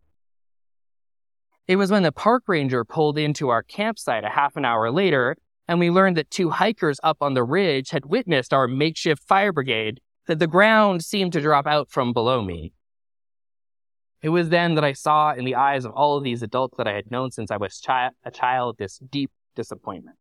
It 1.67 1.77
was 1.77 1.91
when 1.91 2.03
the 2.03 2.13
park 2.13 2.45
ranger 2.47 2.85
pulled 2.85 3.17
into 3.17 3.49
our 3.49 3.63
campsite 3.63 4.25
a 4.25 4.29
half 4.29 4.57
an 4.57 4.65
hour 4.65 4.91
later, 4.91 5.37
and 5.67 5.79
we 5.79 5.91
learned 5.91 6.17
that 6.17 6.31
two 6.31 6.51
hikers 6.51 7.01
up 7.03 7.19
on 7.23 7.35
the 7.35 7.45
ridge 7.45 7.91
had 7.91 8.05
witnessed 8.05 8.53
our 8.53 8.69
makeshift 8.69 9.23
fire 9.23 9.53
brigade, 9.53 10.01
that 10.27 10.39
the 10.39 10.47
ground 10.47 11.05
seemed 11.05 11.33
to 11.33 11.41
drop 11.41 11.67
out 11.67 11.91
from 11.91 12.13
below 12.13 12.43
me. 12.43 12.73
It 14.25 14.31
was 14.31 14.49
then 14.49 14.75
that 14.77 14.85
I 14.85 14.95
saw 14.95 15.35
in 15.35 15.45
the 15.45 15.55
eyes 15.55 15.85
of 15.85 15.93
all 15.93 16.17
of 16.17 16.25
these 16.25 16.43
adults 16.43 16.79
that 16.79 16.89
I 16.89 16.95
had 16.95 17.11
known 17.11 17.31
since 17.31 17.51
I 17.51 17.59
was 17.59 17.79
chi- 17.85 18.09
a 18.25 18.31
child 18.31 18.79
this 18.79 18.97
deep 18.97 19.31
disappointment. 19.55 20.17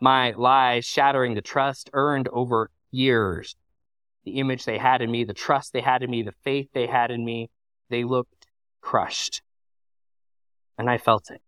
My 0.00 0.32
lies 0.32 0.84
shattering 0.84 1.34
the 1.34 1.42
trust 1.42 1.88
earned 1.92 2.26
over 2.32 2.72
years. 2.90 3.54
The 4.24 4.40
image 4.40 4.64
they 4.64 4.78
had 4.78 5.00
in 5.00 5.12
me, 5.12 5.22
the 5.22 5.32
trust 5.32 5.72
they 5.72 5.80
had 5.80 6.02
in 6.02 6.10
me, 6.10 6.24
the 6.24 6.34
faith 6.42 6.70
they 6.74 6.88
had 6.88 7.12
in 7.12 7.24
me, 7.24 7.48
they 7.88 8.02
looked 8.02 8.48
crushed 8.80 9.42
and 10.76 10.90
I 10.90 10.98
felt 10.98 11.30
it. 11.30 11.40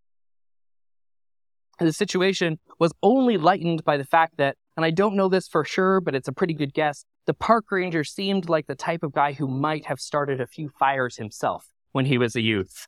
The 1.80 1.92
situation 1.92 2.60
was 2.78 2.92
only 3.02 3.38
lightened 3.38 3.84
by 3.84 3.96
the 3.96 4.04
fact 4.04 4.36
that, 4.36 4.56
and 4.76 4.86
I 4.86 4.92
don't 4.92 5.16
know 5.16 5.28
this 5.28 5.48
for 5.48 5.64
sure, 5.64 6.00
but 6.00 6.14
it's 6.14 6.28
a 6.28 6.32
pretty 6.32 6.54
good 6.54 6.74
guess, 6.74 7.04
the 7.26 7.34
park 7.34 7.72
ranger 7.72 8.04
seemed 8.04 8.48
like 8.48 8.68
the 8.68 8.76
type 8.76 9.02
of 9.02 9.10
guy 9.10 9.32
who 9.32 9.48
might 9.48 9.86
have 9.86 9.98
started 9.98 10.40
a 10.40 10.46
few 10.46 10.68
fires 10.68 11.16
himself 11.16 11.66
when 11.92 12.06
he 12.06 12.18
was 12.18 12.36
a 12.36 12.40
youth. 12.40 12.86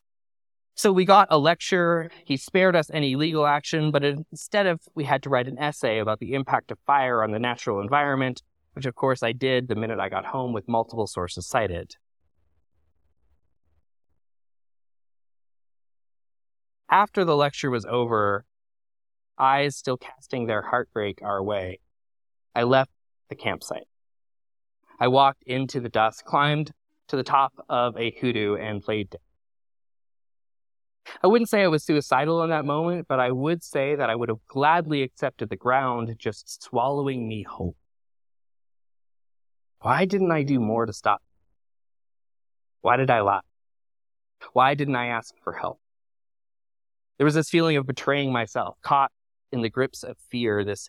So 0.75 0.92
we 0.92 1.04
got 1.04 1.28
a 1.30 1.38
lecture. 1.38 2.11
He 2.25 2.37
spared 2.37 2.75
us 2.75 2.90
any 2.90 3.16
legal 3.16 3.47
action, 3.47 3.90
but 3.90 4.02
instead 4.02 4.66
of, 4.66 4.80
we 4.95 5.04
had 5.04 5.23
to 5.25 5.28
write 5.28 5.47
an 5.47 5.59
essay 5.59 5.99
about 5.99 6.21
the 6.21 6.33
impact 6.33 6.71
of 6.71 6.78
fire 6.87 7.23
on 7.23 7.33
the 7.33 7.38
natural 7.38 7.80
environment, 7.80 8.42
which 8.73 8.87
of 8.87 8.95
course 8.95 9.23
I 9.23 9.33
did 9.33 9.69
the 9.69 9.75
minute 9.75 10.00
I 10.00 10.09
got 10.09 10.25
home 10.25 10.52
with 10.52 10.69
multiple 10.69 11.07
sources 11.07 11.47
cited. 11.47 11.97
After 16.88 17.25
the 17.25 17.37
lecture 17.37 17.71
was 17.71 17.85
over, 17.85 18.45
eyes 19.38 19.76
still 19.76 19.97
casting 19.97 20.47
their 20.47 20.62
heartbreak 20.62 21.21
our 21.23 21.42
way, 21.42 21.78
I 22.54 22.64
left 22.64 22.90
the 23.28 23.37
campsite. 23.37 23.87
I 24.99 25.09
walked 25.09 25.42
into 25.45 25.80
the 25.80 25.88
dusk, 25.88 26.25
climbed 26.25 26.73
to 27.11 27.17
the 27.17 27.23
top 27.23 27.52
of 27.69 27.97
a 27.97 28.12
hoodoo, 28.21 28.57
and 28.57 28.83
played 28.83 29.11
dead. 29.11 29.21
I 31.23 31.26
wouldn't 31.26 31.50
say 31.50 31.62
I 31.62 31.69
was 31.69 31.85
suicidal 31.85 32.43
in 32.45 32.50
that 32.50 32.64
moment, 32.64 33.07
but 33.09 33.19
I 33.19 33.33
would 33.33 33.64
say 33.64 33.97
that 33.97 34.09
I 34.09 34.14
would 34.14 34.29
have 34.29 34.47
gladly 34.47 35.02
accepted 35.02 35.50
the 35.50 35.57
ground 35.57 36.14
just 36.19 36.62
swallowing 36.62 37.29
me 37.29 37.43
whole. 37.43 37.75
Why 39.81 40.05
didn't 40.05 40.31
I 40.31 40.45
do 40.45 40.61
more 40.61 40.87
to 40.87 40.93
stop? 40.93 41.21
Why 42.83 42.97
did 42.97 43.11
I 43.11 43.21
lie? 43.21 43.40
Why 44.52 44.75
didn't 44.75 44.97
I 44.97 45.07
ask 45.07 45.35
for 45.43 45.52
help? 45.52 45.81
There 47.19 47.25
was 47.25 47.35
this 47.35 47.50
feeling 47.50 47.76
of 47.76 47.87
betraying 47.87 48.33
myself, 48.33 48.76
caught 48.83 49.11
in 49.52 49.62
the 49.62 49.69
grips 49.69 50.02
of 50.05 50.17
fear, 50.31 50.64
this 50.64 50.88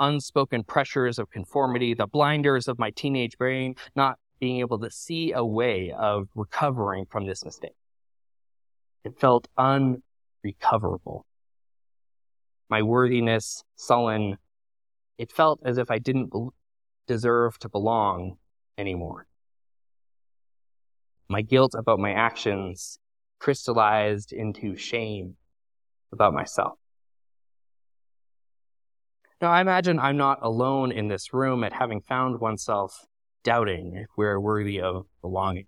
unspoken 0.00 0.64
pressures 0.64 1.18
of 1.18 1.30
conformity, 1.30 1.94
the 1.94 2.06
blinders 2.06 2.68
of 2.68 2.78
my 2.78 2.90
teenage 2.90 3.38
brain, 3.38 3.74
not 3.96 4.18
being 4.42 4.58
able 4.58 4.80
to 4.80 4.90
see 4.90 5.30
a 5.30 5.44
way 5.44 5.94
of 5.96 6.26
recovering 6.34 7.06
from 7.06 7.28
this 7.28 7.44
mistake. 7.44 7.76
It 9.04 9.16
felt 9.20 9.46
unrecoverable. 9.56 11.24
My 12.68 12.82
worthiness 12.82 13.62
sullen. 13.76 14.38
It 15.16 15.30
felt 15.30 15.60
as 15.64 15.78
if 15.78 15.92
I 15.92 16.00
didn't 16.00 16.32
deserve 17.06 17.56
to 17.60 17.68
belong 17.68 18.38
anymore. 18.76 19.28
My 21.28 21.42
guilt 21.42 21.76
about 21.78 22.00
my 22.00 22.12
actions 22.12 22.98
crystallized 23.38 24.32
into 24.32 24.74
shame 24.74 25.36
about 26.10 26.34
myself. 26.34 26.80
Now, 29.40 29.52
I 29.52 29.60
imagine 29.60 30.00
I'm 30.00 30.16
not 30.16 30.40
alone 30.42 30.90
in 30.90 31.06
this 31.06 31.32
room 31.32 31.62
at 31.62 31.72
having 31.72 32.00
found 32.00 32.40
oneself 32.40 33.06
doubting 33.42 33.94
if 33.96 34.08
we're 34.16 34.40
worthy 34.40 34.80
of 34.80 35.06
belonging. 35.20 35.66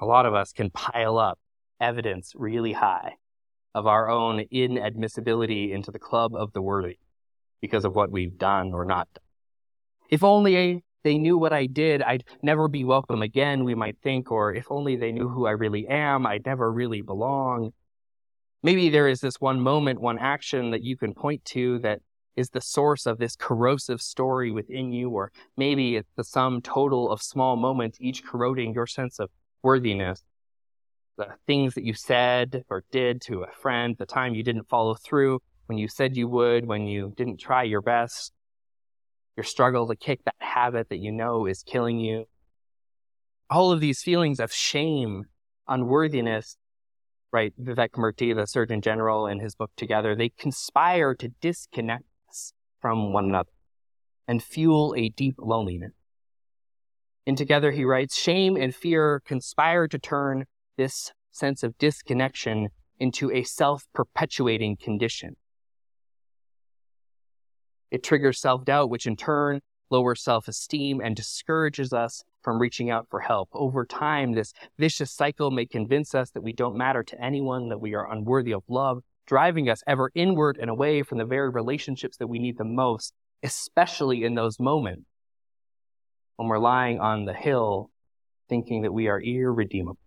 A 0.00 0.06
lot 0.06 0.26
of 0.26 0.34
us 0.34 0.52
can 0.52 0.70
pile 0.70 1.18
up 1.18 1.38
evidence 1.80 2.32
really 2.36 2.72
high 2.72 3.14
of 3.74 3.86
our 3.86 4.08
own 4.08 4.44
inadmissibility 4.52 5.72
into 5.72 5.90
the 5.90 5.98
club 5.98 6.34
of 6.34 6.52
the 6.52 6.62
worthy 6.62 6.98
because 7.60 7.84
of 7.84 7.94
what 7.94 8.10
we've 8.10 8.38
done 8.38 8.72
or 8.72 8.84
not 8.84 9.08
done. 9.14 9.22
If 10.10 10.24
only 10.24 10.82
they 11.04 11.18
knew 11.18 11.36
what 11.36 11.52
I 11.52 11.66
did, 11.66 12.02
I'd 12.02 12.24
never 12.42 12.68
be 12.68 12.84
welcome 12.84 13.22
again, 13.22 13.64
we 13.64 13.74
might 13.74 13.98
think, 14.02 14.30
or 14.30 14.54
if 14.54 14.70
only 14.70 14.96
they 14.96 15.12
knew 15.12 15.28
who 15.28 15.46
I 15.46 15.52
really 15.52 15.86
am, 15.86 16.26
I'd 16.26 16.46
never 16.46 16.72
really 16.72 17.02
belong. 17.02 17.72
Maybe 18.62 18.88
there 18.88 19.08
is 19.08 19.20
this 19.20 19.40
one 19.40 19.60
moment, 19.60 20.00
one 20.00 20.18
action 20.18 20.70
that 20.72 20.82
you 20.82 20.96
can 20.96 21.14
point 21.14 21.44
to 21.46 21.78
that 21.80 22.00
is 22.38 22.50
the 22.50 22.60
source 22.60 23.04
of 23.04 23.18
this 23.18 23.34
corrosive 23.34 24.00
story 24.00 24.52
within 24.52 24.92
you, 24.92 25.10
or 25.10 25.32
maybe 25.56 25.96
it's 25.96 26.12
the 26.16 26.22
sum 26.22 26.62
total 26.62 27.10
of 27.10 27.20
small 27.20 27.56
moments, 27.56 27.98
each 28.00 28.24
corroding 28.24 28.72
your 28.72 28.86
sense 28.86 29.18
of 29.18 29.28
worthiness. 29.62 30.22
The 31.16 31.34
things 31.48 31.74
that 31.74 31.82
you 31.82 31.94
said 31.94 32.62
or 32.70 32.84
did 32.92 33.20
to 33.22 33.42
a 33.42 33.50
friend, 33.50 33.96
the 33.98 34.06
time 34.06 34.36
you 34.36 34.44
didn't 34.44 34.68
follow 34.68 34.94
through 34.94 35.40
when 35.66 35.78
you 35.78 35.88
said 35.88 36.16
you 36.16 36.28
would, 36.28 36.64
when 36.64 36.86
you 36.86 37.12
didn't 37.16 37.38
try 37.40 37.64
your 37.64 37.82
best, 37.82 38.32
your 39.36 39.44
struggle 39.44 39.88
to 39.88 39.96
kick 39.96 40.20
that 40.24 40.36
habit 40.38 40.88
that 40.90 40.98
you 40.98 41.10
know 41.10 41.46
is 41.46 41.64
killing 41.64 41.98
you. 41.98 42.24
All 43.50 43.72
of 43.72 43.80
these 43.80 44.00
feelings 44.00 44.38
of 44.38 44.52
shame, 44.52 45.24
unworthiness, 45.66 46.56
right? 47.32 47.52
Vivek 47.60 47.90
Murthy, 47.96 48.32
the 48.32 48.46
Surgeon 48.46 48.80
General, 48.80 49.26
in 49.26 49.40
his 49.40 49.56
book 49.56 49.72
Together, 49.76 50.14
they 50.14 50.28
conspire 50.28 51.14
to 51.16 51.28
disconnect 51.40 52.04
from 52.80 53.12
one 53.12 53.26
another 53.26 53.50
and 54.26 54.42
fuel 54.42 54.94
a 54.96 55.08
deep 55.08 55.36
loneliness. 55.38 55.92
In 57.26 57.36
Together, 57.36 57.72
he 57.72 57.84
writes, 57.84 58.16
shame 58.16 58.56
and 58.56 58.74
fear 58.74 59.20
conspire 59.24 59.86
to 59.88 59.98
turn 59.98 60.44
this 60.76 61.12
sense 61.30 61.62
of 61.62 61.76
disconnection 61.78 62.68
into 62.98 63.30
a 63.30 63.42
self 63.42 63.86
perpetuating 63.94 64.76
condition. 64.76 65.36
It 67.90 68.02
triggers 68.02 68.40
self 68.40 68.64
doubt, 68.64 68.90
which 68.90 69.06
in 69.06 69.16
turn 69.16 69.60
lowers 69.90 70.22
self 70.22 70.48
esteem 70.48 71.00
and 71.00 71.16
discourages 71.16 71.92
us 71.92 72.22
from 72.42 72.58
reaching 72.58 72.90
out 72.90 73.06
for 73.10 73.20
help. 73.20 73.48
Over 73.52 73.84
time, 73.84 74.32
this 74.32 74.52
vicious 74.78 75.10
cycle 75.10 75.50
may 75.50 75.66
convince 75.66 76.14
us 76.14 76.30
that 76.30 76.42
we 76.42 76.52
don't 76.52 76.76
matter 76.76 77.02
to 77.02 77.22
anyone, 77.22 77.68
that 77.68 77.80
we 77.80 77.94
are 77.94 78.10
unworthy 78.10 78.52
of 78.52 78.62
love, 78.68 79.02
driving 79.28 79.68
us 79.70 79.82
ever 79.86 80.10
inward 80.14 80.58
and 80.60 80.70
away 80.70 81.04
from 81.04 81.18
the 81.18 81.24
very 81.26 81.50
relationships 81.50 82.16
that 82.16 82.26
we 82.26 82.40
need 82.40 82.58
the 82.58 82.64
most, 82.64 83.12
especially 83.44 84.24
in 84.24 84.34
those 84.34 84.58
moments 84.58 85.04
when 86.36 86.48
we're 86.48 86.58
lying 86.58 86.98
on 86.98 87.26
the 87.26 87.34
hill 87.34 87.90
thinking 88.48 88.82
that 88.82 88.92
we 88.92 89.06
are 89.08 89.20
irredeemable. 89.20 89.98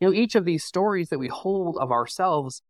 You 0.00 0.08
know, 0.08 0.14
each 0.14 0.34
of 0.34 0.44
these 0.44 0.64
stories 0.64 1.10
that 1.10 1.20
we 1.20 1.28
hold 1.28 1.76
of 1.78 1.92
ourselves 1.92 2.62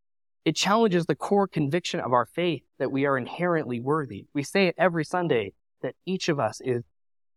It 0.45 0.57
challenges 0.57 1.07
the 1.07 1.15
core 1.15 1.47
conviction 1.47 2.01
of 2.01 2.13
our 2.13 2.27
faith 2.27 2.63
that 2.79 2.91
we 2.91 3.07
are 3.07 3.17
inherently 3.17 3.81
worthy. 3.81 4.27
We 4.35 4.43
say 4.43 4.67
it 4.67 4.75
every 4.77 5.05
Sunday 5.05 5.53
that 5.83 5.95
each 6.05 6.29
of 6.29 6.41
us 6.41 6.61
is 6.61 6.83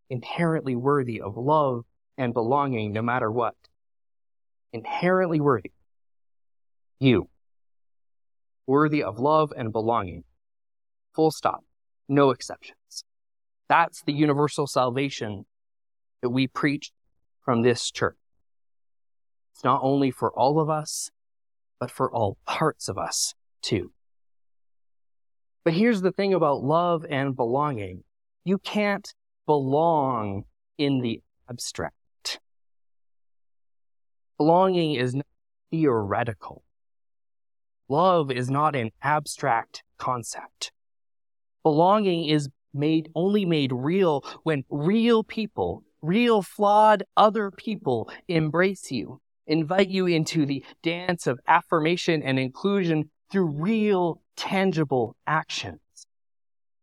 inherently 0.09 0.75
worthy 0.75 1.21
of 1.21 1.37
love 1.37 1.85
and 2.17 2.33
belonging 2.33 2.93
no 2.93 3.03
matter 3.03 3.31
what. 3.31 3.55
Inherently 4.73 5.39
worthy. 5.39 5.71
You. 6.99 7.29
Worthy 8.67 9.03
of 9.03 9.19
love 9.19 9.53
and 9.55 9.71
belonging. 9.71 10.23
Full 11.13 11.31
stop. 11.31 11.63
No 12.07 12.31
exceptions. 12.31 13.03
That's 13.67 14.03
the 14.03 14.13
universal 14.13 14.67
salvation 14.67 15.45
that 16.21 16.29
we 16.29 16.47
preach 16.47 16.91
from 17.43 17.61
this 17.61 17.91
church. 17.91 18.17
It's 19.53 19.63
not 19.63 19.81
only 19.83 20.11
for 20.11 20.31
all 20.31 20.59
of 20.59 20.69
us, 20.69 21.11
but 21.79 21.91
for 21.91 22.11
all 22.11 22.37
parts 22.45 22.89
of 22.89 22.97
us 22.97 23.33
too. 23.61 23.91
But 25.63 25.73
here's 25.73 26.01
the 26.01 26.11
thing 26.11 26.33
about 26.33 26.63
love 26.63 27.05
and 27.09 27.35
belonging. 27.35 28.03
You 28.43 28.59
can't 28.59 29.13
belong 29.45 30.43
in 30.77 31.01
the 31.01 31.21
abstract. 31.49 32.39
Belonging 34.37 34.95
is 34.95 35.15
not 35.15 35.25
theoretical. 35.71 36.64
Love 37.87 38.31
is 38.31 38.49
not 38.49 38.75
an 38.75 38.89
abstract 39.01 39.83
concept. 39.97 40.71
Belonging 41.63 42.25
is 42.25 42.49
made 42.73 43.09
only 43.15 43.45
made 43.45 43.71
real 43.71 44.23
when 44.43 44.63
real 44.69 45.23
people, 45.23 45.83
real 46.01 46.41
flawed 46.41 47.03
other 47.15 47.51
people 47.51 48.09
embrace 48.27 48.91
you, 48.91 49.21
invite 49.47 49.89
you 49.89 50.07
into 50.07 50.45
the 50.45 50.63
dance 50.83 51.27
of 51.27 51.39
affirmation 51.47 52.21
and 52.23 52.39
inclusion 52.39 53.09
through 53.31 53.45
real 53.45 54.21
tangible 54.35 55.15
actions. 55.27 55.79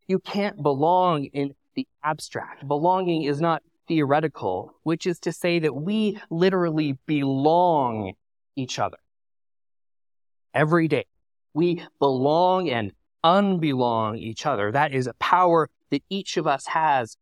You 0.06 0.18
can't 0.18 0.62
belong 0.62 1.25
in 1.26 1.54
the 1.75 1.87
abstract. 2.04 2.66
Belonging 2.66 3.23
is 3.23 3.40
not 3.40 3.62
theoretical, 3.88 4.73
which 4.82 5.06
is 5.06 5.18
to 5.21 5.32
say 5.32 5.59
that 5.59 5.75
we 5.75 6.18
literally 6.30 6.99
belong 7.06 8.12
each 8.56 8.78
other. 8.78 8.99
Every 10.54 10.88
day, 10.88 11.06
we 11.54 11.82
belong 11.99 12.68
and 12.68 12.92
unbelong 13.25 14.18
each 14.18 14.47
other. 14.47 14.73
That 14.73 14.92
is 14.92 15.06
a 15.06 15.14
power 15.14 15.71
that 15.90 16.02
each 16.11 16.37
of 16.37 16.47
us 16.47 16.66
has, 16.66 17.16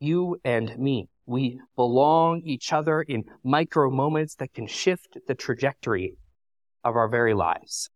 you 0.00 0.40
and 0.44 0.76
me. 0.78 1.08
We 1.26 1.60
belong 1.76 2.42
each 2.44 2.72
other 2.72 3.00
in 3.00 3.24
micro 3.42 3.90
moments 3.90 4.34
that 4.36 4.52
can 4.52 4.66
shift 4.66 5.16
the 5.26 5.34
trajectory 5.34 6.16
of 6.82 6.96
our 6.96 7.08
very 7.08 7.32
lives. 7.32 7.88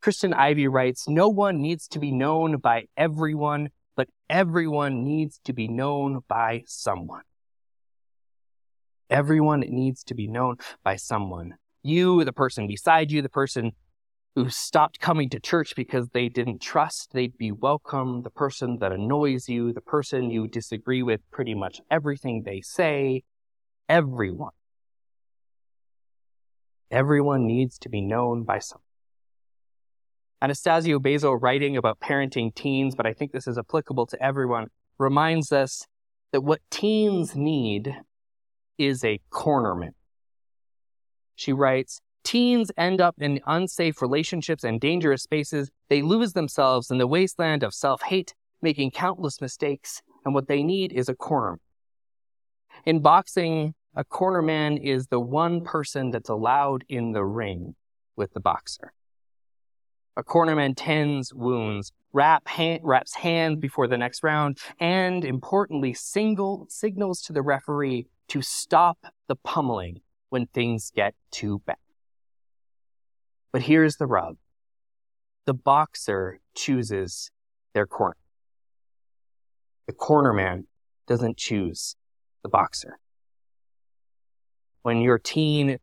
Kristen 0.00 0.34
Ivy 0.34 0.66
writes, 0.66 1.08
No 1.08 1.28
one 1.28 1.62
needs 1.62 1.86
to 1.88 2.00
be 2.00 2.10
known 2.10 2.56
by 2.56 2.86
everyone, 2.96 3.70
but 3.94 4.08
everyone 4.28 5.04
needs 5.04 5.38
to 5.44 5.52
be 5.52 5.68
known 5.68 6.20
by 6.26 6.64
someone. 6.66 7.22
Everyone 9.08 9.60
needs 9.60 10.02
to 10.04 10.14
be 10.14 10.26
known 10.26 10.56
by 10.82 10.96
someone. 10.96 11.54
You, 11.82 12.24
the 12.24 12.32
person 12.32 12.66
beside 12.66 13.10
you, 13.10 13.22
the 13.22 13.28
person 13.28 13.72
who 14.34 14.48
stopped 14.48 15.00
coming 15.00 15.28
to 15.30 15.40
church 15.40 15.74
because 15.76 16.08
they 16.10 16.28
didn't 16.28 16.62
trust 16.62 17.10
they'd 17.12 17.36
be 17.36 17.52
welcome, 17.52 18.22
the 18.22 18.30
person 18.30 18.78
that 18.80 18.92
annoys 18.92 19.48
you, 19.48 19.72
the 19.72 19.80
person 19.80 20.30
you 20.30 20.48
disagree 20.48 21.02
with 21.02 21.20
pretty 21.30 21.54
much 21.54 21.80
everything 21.90 22.42
they 22.44 22.60
say, 22.62 23.22
everyone. 23.88 24.52
Everyone 26.90 27.46
needs 27.46 27.78
to 27.78 27.88
be 27.88 28.00
known 28.00 28.44
by 28.44 28.58
someone. 28.58 28.84
Anastasia 30.40 30.98
Basil, 30.98 31.36
writing 31.36 31.76
about 31.76 32.00
parenting 32.00 32.54
teens, 32.54 32.94
but 32.94 33.06
I 33.06 33.12
think 33.12 33.32
this 33.32 33.46
is 33.46 33.58
applicable 33.58 34.06
to 34.06 34.22
everyone, 34.22 34.68
reminds 34.98 35.52
us 35.52 35.86
that 36.32 36.40
what 36.40 36.60
teens 36.70 37.36
need 37.36 37.96
is 38.76 39.04
a 39.04 39.20
cornerman. 39.30 39.92
She 41.42 41.52
writes, 41.52 42.00
Teens 42.22 42.70
end 42.76 43.00
up 43.00 43.16
in 43.18 43.40
unsafe 43.46 44.00
relationships 44.00 44.62
and 44.62 44.80
dangerous 44.80 45.24
spaces. 45.24 45.72
They 45.88 46.00
lose 46.00 46.34
themselves 46.34 46.88
in 46.88 46.98
the 46.98 47.06
wasteland 47.08 47.64
of 47.64 47.74
self 47.74 48.02
hate, 48.02 48.32
making 48.60 48.92
countless 48.92 49.40
mistakes, 49.40 50.02
and 50.24 50.34
what 50.34 50.46
they 50.46 50.62
need 50.62 50.92
is 50.92 51.08
a 51.08 51.16
corner. 51.16 51.58
In 52.86 53.00
boxing, 53.00 53.74
a 53.96 54.04
cornerman 54.04 54.80
is 54.80 55.08
the 55.08 55.18
one 55.18 55.64
person 55.64 56.12
that's 56.12 56.30
allowed 56.30 56.84
in 56.88 57.10
the 57.10 57.24
ring 57.24 57.74
with 58.14 58.32
the 58.34 58.40
boxer. 58.40 58.92
A 60.16 60.22
cornerman 60.22 60.74
tends 60.76 61.34
wounds, 61.34 61.90
wrap 62.12 62.46
wraps 62.84 63.14
hands 63.16 63.58
before 63.58 63.88
the 63.88 63.98
next 63.98 64.22
round, 64.22 64.58
and 64.78 65.24
importantly, 65.24 65.92
single 65.92 66.66
signals 66.68 67.20
to 67.22 67.32
the 67.32 67.42
referee 67.42 68.06
to 68.28 68.42
stop 68.42 68.98
the 69.26 69.36
pummeling 69.36 70.02
when 70.32 70.46
things 70.46 70.90
get 70.96 71.14
too 71.30 71.60
bad. 71.66 71.76
But 73.52 73.60
here's 73.60 73.96
the 73.96 74.06
rub 74.06 74.38
the 75.44 75.52
boxer 75.52 76.40
chooses 76.54 77.30
their 77.74 77.86
corner. 77.86 78.16
The 79.86 79.92
cornerman 79.92 80.64
doesn't 81.06 81.36
choose 81.36 81.96
the 82.42 82.48
boxer. 82.48 82.98
When 84.80 85.02
your 85.02 85.18
teen 85.18 85.76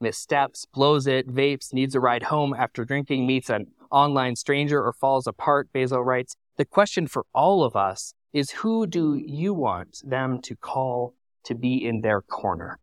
missteps, 0.00 0.66
blows 0.72 1.06
it, 1.06 1.28
vapes, 1.28 1.74
needs 1.74 1.94
a 1.94 2.00
ride 2.00 2.22
home 2.22 2.54
after 2.54 2.86
drinking, 2.86 3.26
meets 3.26 3.50
an 3.50 3.66
online 3.90 4.34
stranger, 4.34 4.82
or 4.82 4.94
falls 4.94 5.26
apart, 5.26 5.68
Basil 5.74 6.02
writes, 6.02 6.36
the 6.56 6.64
question 6.64 7.06
for 7.06 7.26
all 7.34 7.64
of 7.64 7.76
us 7.76 8.14
is 8.32 8.50
who 8.52 8.86
do 8.86 9.20
you 9.22 9.52
want 9.52 10.00
them 10.02 10.40
to 10.40 10.56
call 10.56 11.14
to 11.44 11.54
be 11.54 11.84
in 11.84 12.00
their 12.00 12.22
corner? 12.22 12.78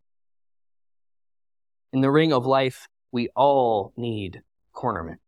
In 1.92 2.00
the 2.00 2.10
ring 2.10 2.32
of 2.32 2.44
life, 2.44 2.86
we 3.12 3.28
all 3.34 3.92
need 3.96 4.42
cornermen. 4.74 5.18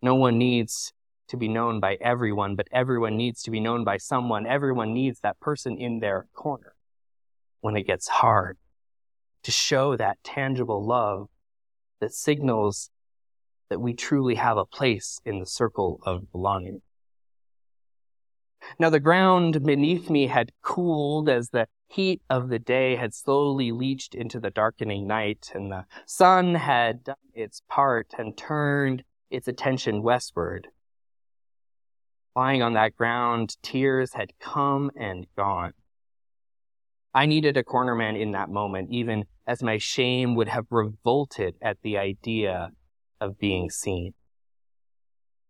No 0.00 0.14
one 0.14 0.38
needs 0.38 0.92
to 1.28 1.36
be 1.36 1.48
known 1.48 1.80
by 1.80 1.96
everyone, 2.00 2.54
but 2.54 2.68
everyone 2.70 3.16
needs 3.16 3.42
to 3.42 3.50
be 3.50 3.58
known 3.58 3.82
by 3.82 3.96
someone. 3.96 4.46
Everyone 4.46 4.94
needs 4.94 5.20
that 5.20 5.40
person 5.40 5.76
in 5.76 5.98
their 5.98 6.26
corner 6.32 6.74
when 7.60 7.76
it 7.76 7.86
gets 7.86 8.06
hard 8.06 8.58
to 9.42 9.50
show 9.50 9.96
that 9.96 10.22
tangible 10.22 10.84
love 10.84 11.28
that 12.00 12.12
signals 12.12 12.90
that 13.68 13.80
we 13.80 13.94
truly 13.94 14.36
have 14.36 14.56
a 14.56 14.64
place 14.64 15.20
in 15.24 15.40
the 15.40 15.46
circle 15.46 15.98
of 16.04 16.30
belonging. 16.30 16.82
Now 18.78 18.90
the 18.90 19.00
ground 19.00 19.64
beneath 19.64 20.08
me 20.08 20.28
had 20.28 20.52
cooled 20.62 21.28
as 21.28 21.50
the 21.50 21.66
heat 21.88 22.20
of 22.28 22.48
the 22.48 22.58
day 22.58 22.96
had 22.96 23.14
slowly 23.14 23.72
leached 23.72 24.14
into 24.14 24.40
the 24.40 24.50
darkening 24.50 25.06
night, 25.06 25.50
and 25.54 25.70
the 25.70 25.86
sun 26.04 26.54
had 26.54 27.04
done 27.04 27.16
its 27.34 27.62
part 27.68 28.08
and 28.18 28.36
turned 28.36 29.04
its 29.30 29.48
attention 29.48 30.02
westward. 30.02 30.68
Lying 32.34 32.62
on 32.62 32.74
that 32.74 32.96
ground, 32.96 33.56
tears 33.62 34.12
had 34.14 34.38
come 34.38 34.90
and 34.94 35.26
gone. 35.36 35.72
I 37.14 37.24
needed 37.24 37.56
a 37.56 37.64
cornerman 37.64 38.20
in 38.20 38.32
that 38.32 38.50
moment, 38.50 38.90
even 38.90 39.24
as 39.46 39.62
my 39.62 39.78
shame 39.78 40.34
would 40.34 40.48
have 40.48 40.66
revolted 40.70 41.54
at 41.62 41.78
the 41.82 41.96
idea 41.96 42.72
of 43.20 43.38
being 43.38 43.70
seen. 43.70 44.12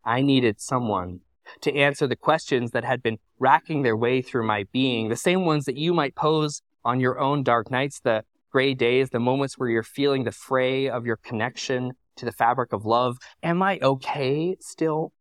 I 0.04 0.22
needed 0.22 0.60
someone 0.60 1.20
to 1.62 1.74
answer 1.74 2.06
the 2.06 2.16
questions 2.16 2.70
that 2.72 2.84
had 2.84 3.02
been 3.02 3.18
racking 3.38 3.82
their 3.82 3.96
way 3.96 4.22
through 4.22 4.46
my 4.46 4.64
being, 4.72 5.08
the 5.08 5.16
same 5.16 5.44
ones 5.44 5.64
that 5.64 5.76
you 5.76 5.92
might 5.92 6.14
pose 6.14 6.62
on 6.84 7.00
your 7.00 7.18
own 7.18 7.42
dark 7.42 7.70
nights, 7.70 8.00
the 8.00 8.24
gray 8.50 8.74
days, 8.74 9.10
the 9.10 9.20
moments 9.20 9.58
where 9.58 9.68
you're 9.68 9.82
feeling 9.82 10.24
the 10.24 10.32
fray 10.32 10.88
of 10.88 11.04
your 11.04 11.16
connection 11.16 11.92
to 12.16 12.24
the 12.24 12.32
fabric 12.32 12.72
of 12.72 12.84
love. 12.84 13.18
Am 13.42 13.62
I 13.62 13.78
okay 13.82 14.56
still? 14.60 15.12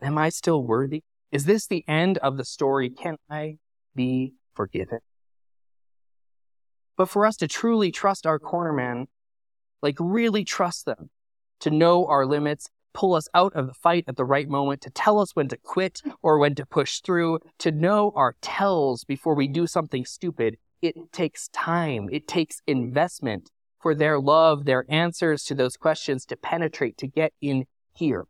Am 0.00 0.16
I 0.16 0.30
still 0.30 0.62
worthy? 0.62 1.02
Is 1.30 1.44
this 1.44 1.66
the 1.66 1.84
end 1.86 2.18
of 2.18 2.36
the 2.36 2.44
story? 2.44 2.90
Can 2.90 3.16
I 3.28 3.58
be 3.94 4.32
forgiven? 4.54 5.00
But 6.96 7.08
for 7.08 7.24
us 7.26 7.36
to 7.36 7.48
truly 7.48 7.90
trust 7.90 8.26
our 8.26 8.38
cornerman, 8.38 9.06
like 9.82 9.96
really 9.98 10.44
trust 10.44 10.86
them, 10.86 11.10
to 11.60 11.70
know 11.70 12.06
our 12.06 12.26
limits 12.26 12.68
pull 12.92 13.14
us 13.14 13.28
out 13.34 13.52
of 13.54 13.66
the 13.66 13.74
fight 13.74 14.04
at 14.08 14.16
the 14.16 14.24
right 14.24 14.48
moment, 14.48 14.80
to 14.82 14.90
tell 14.90 15.18
us 15.18 15.36
when 15.36 15.48
to 15.48 15.56
quit 15.56 16.02
or 16.22 16.38
when 16.38 16.54
to 16.56 16.66
push 16.66 17.00
through, 17.00 17.38
to 17.58 17.70
know 17.70 18.12
our 18.14 18.36
tells 18.40 19.04
before 19.04 19.34
we 19.34 19.48
do 19.48 19.66
something 19.66 20.04
stupid. 20.04 20.56
It 20.82 20.96
takes 21.12 21.48
time. 21.48 22.08
It 22.10 22.26
takes 22.26 22.62
investment 22.66 23.50
for 23.80 23.94
their 23.94 24.18
love, 24.18 24.64
their 24.64 24.84
answers 24.88 25.44
to 25.44 25.54
those 25.54 25.76
questions 25.76 26.24
to 26.26 26.36
penetrate, 26.36 26.96
to 26.98 27.06
get 27.06 27.32
in 27.40 27.66
here. 27.94 28.26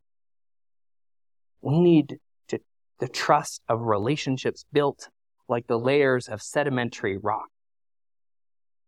We 1.61 1.79
need 1.79 2.19
to, 2.47 2.59
the 2.99 3.07
trust 3.07 3.61
of 3.67 3.81
relationships 3.81 4.65
built 4.71 5.09
like 5.47 5.67
the 5.67 5.79
layers 5.79 6.27
of 6.27 6.41
sedimentary 6.41 7.17
rock, 7.17 7.49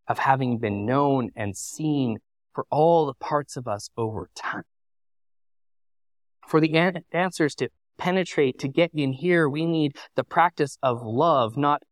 of 0.08 0.20
having 0.20 0.58
been 0.58 0.86
known 0.86 1.32
and 1.36 1.56
seen 1.56 2.20
for 2.54 2.66
all 2.70 3.06
the 3.06 3.14
parts 3.14 3.58
of 3.58 3.68
us 3.68 3.90
over 3.98 4.30
time. 4.36 4.64
For 6.48 6.60
the 6.60 6.74
an- 6.76 7.04
answers 7.12 7.56
to 7.56 7.70
penetrate, 7.98 8.60
to 8.60 8.68
get 8.68 8.92
in 8.94 9.14
here, 9.14 9.48
we 9.50 9.66
need 9.66 9.98
the 10.16 10.24
practice 10.24 10.78
of 10.84 11.02
love, 11.02 11.58
not 11.58 11.84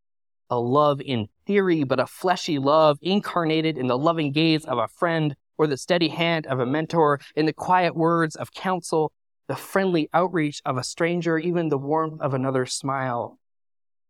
a 0.49 0.59
love 0.59 1.01
in 1.01 1.27
theory, 1.45 1.83
but 1.83 1.99
a 1.99 2.05
fleshy 2.05 2.59
love 2.59 2.97
incarnated 3.01 3.77
in 3.77 3.87
the 3.87 3.97
loving 3.97 4.31
gaze 4.31 4.65
of 4.65 4.77
a 4.77 4.87
friend 4.87 5.35
or 5.57 5.67
the 5.67 5.77
steady 5.77 6.09
hand 6.09 6.47
of 6.47 6.59
a 6.59 6.65
mentor, 6.65 7.19
in 7.35 7.45
the 7.45 7.53
quiet 7.53 7.95
words 7.95 8.35
of 8.35 8.51
counsel, 8.51 9.11
the 9.47 9.55
friendly 9.55 10.09
outreach 10.13 10.61
of 10.65 10.75
a 10.75 10.83
stranger, 10.83 11.37
even 11.37 11.69
the 11.69 11.77
warmth 11.77 12.19
of 12.19 12.33
another's 12.33 12.73
smile, 12.73 13.37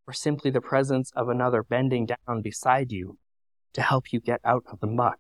or 0.07 0.13
simply 0.13 0.49
the 0.49 0.61
presence 0.61 1.11
of 1.15 1.27
another 1.27 1.61
bending 1.61 2.05
down 2.05 2.41
beside 2.41 2.91
you 2.91 3.17
to 3.73 3.81
help 3.81 4.13
you 4.13 4.19
get 4.19 4.39
out 4.45 4.63
of 4.71 4.79
the 4.79 4.87
muck. 4.87 5.19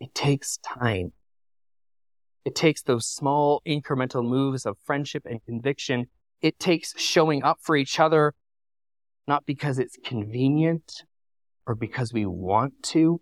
It 0.00 0.14
takes 0.14 0.58
time. 0.58 1.12
It 2.48 2.54
takes 2.54 2.80
those 2.80 3.04
small 3.04 3.60
incremental 3.68 4.26
moves 4.26 4.64
of 4.64 4.78
friendship 4.78 5.26
and 5.26 5.44
conviction. 5.44 6.06
It 6.40 6.58
takes 6.58 6.98
showing 6.98 7.42
up 7.42 7.58
for 7.60 7.76
each 7.76 8.00
other, 8.00 8.32
not 9.26 9.44
because 9.44 9.78
it's 9.78 9.98
convenient 10.02 11.04
or 11.66 11.74
because 11.74 12.14
we 12.14 12.24
want 12.24 12.82
to, 12.84 13.20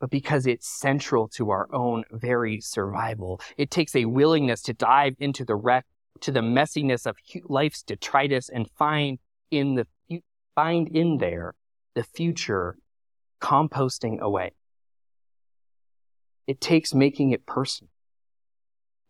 but 0.00 0.08
because 0.08 0.46
it's 0.46 0.66
central 0.66 1.28
to 1.36 1.50
our 1.50 1.68
own 1.70 2.04
very 2.10 2.62
survival. 2.62 3.42
It 3.58 3.70
takes 3.70 3.94
a 3.94 4.06
willingness 4.06 4.62
to 4.62 4.72
dive 4.72 5.16
into 5.18 5.44
the 5.44 5.56
wreck, 5.56 5.84
to 6.20 6.32
the 6.32 6.40
messiness 6.40 7.04
of 7.04 7.18
life's 7.44 7.82
detritus 7.82 8.48
and 8.48 8.70
find 8.70 9.18
in 9.50 9.74
the, 9.74 9.86
find 10.54 10.88
in 10.88 11.18
there 11.18 11.52
the 11.94 12.04
future 12.04 12.78
composting 13.42 14.18
away. 14.18 14.52
It 16.46 16.62
takes 16.62 16.94
making 16.94 17.32
it 17.32 17.44
personal. 17.44 17.90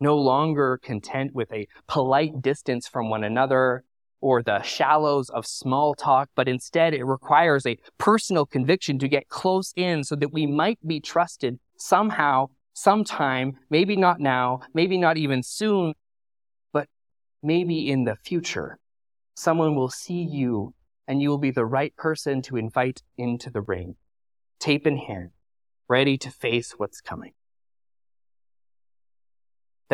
No 0.00 0.16
longer 0.16 0.78
content 0.82 1.34
with 1.34 1.52
a 1.52 1.68
polite 1.86 2.42
distance 2.42 2.88
from 2.88 3.10
one 3.10 3.24
another 3.24 3.84
or 4.20 4.42
the 4.42 4.62
shallows 4.62 5.28
of 5.28 5.44
small 5.46 5.94
talk, 5.94 6.30
but 6.34 6.48
instead 6.48 6.94
it 6.94 7.04
requires 7.04 7.66
a 7.66 7.78
personal 7.98 8.46
conviction 8.46 8.98
to 8.98 9.06
get 9.06 9.28
close 9.28 9.72
in 9.76 10.02
so 10.02 10.16
that 10.16 10.32
we 10.32 10.46
might 10.46 10.78
be 10.86 10.98
trusted 10.98 11.58
somehow, 11.76 12.46
sometime, 12.72 13.52
maybe 13.68 13.96
not 13.96 14.20
now, 14.20 14.60
maybe 14.72 14.96
not 14.96 15.18
even 15.18 15.42
soon, 15.42 15.92
but 16.72 16.88
maybe 17.42 17.90
in 17.90 18.04
the 18.04 18.16
future. 18.16 18.78
Someone 19.34 19.74
will 19.74 19.90
see 19.90 20.22
you 20.22 20.72
and 21.06 21.20
you 21.20 21.28
will 21.28 21.38
be 21.38 21.50
the 21.50 21.66
right 21.66 21.94
person 21.96 22.40
to 22.42 22.56
invite 22.56 23.02
into 23.18 23.50
the 23.50 23.60
ring, 23.60 23.96
tape 24.58 24.86
in 24.86 24.96
hand, 24.96 25.30
ready 25.86 26.16
to 26.16 26.30
face 26.30 26.72
what's 26.78 27.02
coming. 27.02 27.32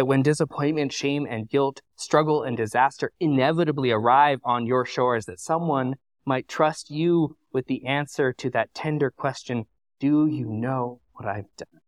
That 0.01 0.07
when 0.07 0.23
disappointment, 0.23 0.95
shame, 0.95 1.27
and 1.29 1.47
guilt, 1.47 1.83
struggle, 1.95 2.43
and 2.43 2.57
disaster 2.57 3.13
inevitably 3.21 3.91
arrive 3.91 4.41
on 4.45 4.65
your 4.65 4.87
shores, 4.87 5.27
that 5.27 5.39
someone 5.39 5.97
might 6.25 6.49
trust 6.49 6.91
you 6.91 7.37
with 7.53 7.67
the 7.67 7.85
answer 7.85 8.33
to 8.33 8.49
that 8.49 8.73
tender 8.73 9.11
question 9.11 9.67
Do 9.99 10.27
you 10.27 10.47
know 10.47 11.03
what 11.13 11.29
I've 11.29 11.55
done? 11.59 11.83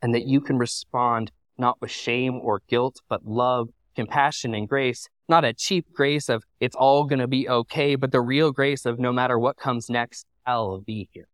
And 0.00 0.14
that 0.14 0.26
you 0.26 0.40
can 0.40 0.58
respond 0.58 1.32
not 1.58 1.80
with 1.80 1.90
shame 1.90 2.38
or 2.40 2.62
guilt, 2.68 3.00
but 3.08 3.26
love, 3.26 3.70
compassion, 3.96 4.54
and 4.54 4.68
grace. 4.68 5.08
Not 5.28 5.44
a 5.44 5.52
cheap 5.52 5.86
grace 5.92 6.28
of 6.28 6.44
it's 6.60 6.76
all 6.76 7.02
going 7.02 7.18
to 7.18 7.26
be 7.26 7.48
okay, 7.48 7.96
but 7.96 8.12
the 8.12 8.20
real 8.20 8.52
grace 8.52 8.86
of 8.86 9.00
no 9.00 9.12
matter 9.12 9.36
what 9.36 9.56
comes 9.56 9.90
next, 9.90 10.24
I'll 10.46 10.78
be 10.78 11.08
here. 11.12 11.26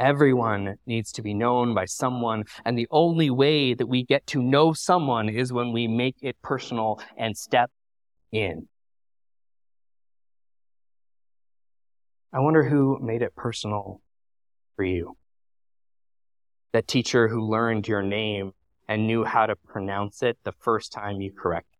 Everyone 0.00 0.76
needs 0.86 1.12
to 1.12 1.22
be 1.22 1.34
known 1.34 1.74
by 1.74 1.84
someone, 1.84 2.44
and 2.64 2.76
the 2.76 2.88
only 2.90 3.28
way 3.28 3.74
that 3.74 3.86
we 3.86 4.02
get 4.02 4.26
to 4.28 4.42
know 4.42 4.72
someone 4.72 5.28
is 5.28 5.52
when 5.52 5.72
we 5.72 5.86
make 5.86 6.16
it 6.22 6.40
personal 6.40 6.98
and 7.18 7.36
step 7.36 7.70
in. 8.32 8.66
I 12.32 12.40
wonder 12.40 12.64
who 12.64 12.98
made 13.02 13.20
it 13.20 13.36
personal 13.36 14.00
for 14.74 14.84
you. 14.84 15.18
That 16.72 16.88
teacher 16.88 17.28
who 17.28 17.50
learned 17.50 17.86
your 17.86 18.02
name 18.02 18.52
and 18.88 19.06
knew 19.06 19.24
how 19.24 19.44
to 19.44 19.54
pronounce 19.54 20.22
it 20.22 20.38
the 20.44 20.52
first 20.52 20.92
time 20.92 21.20
you 21.20 21.30
corrected. 21.30 21.78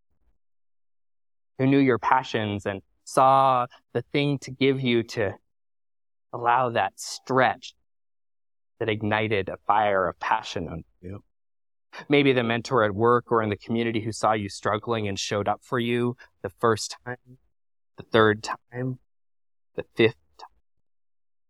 Who 1.58 1.66
knew 1.66 1.78
your 1.78 1.98
passions 1.98 2.66
and 2.66 2.82
saw 3.04 3.66
the 3.94 4.02
thing 4.12 4.38
to 4.40 4.50
give 4.50 4.82
you 4.82 5.04
to 5.04 5.36
allow 6.34 6.68
that 6.70 7.00
stretch 7.00 7.74
that 8.80 8.88
ignited 8.88 9.48
a 9.48 9.58
fire 9.66 10.08
of 10.08 10.18
passion 10.18 10.68
on 10.68 10.82
you. 11.00 11.22
Maybe 12.08 12.32
the 12.32 12.42
mentor 12.42 12.82
at 12.82 12.94
work 12.94 13.30
or 13.30 13.42
in 13.42 13.50
the 13.50 13.56
community 13.56 14.00
who 14.00 14.10
saw 14.10 14.32
you 14.32 14.48
struggling 14.48 15.06
and 15.06 15.18
showed 15.18 15.48
up 15.48 15.60
for 15.62 15.78
you 15.78 16.16
the 16.42 16.48
first 16.48 16.96
time, 17.04 17.38
the 17.98 18.04
third 18.10 18.42
time, 18.42 18.98
the 19.76 19.84
fifth 19.96 20.16
time. 20.38 20.46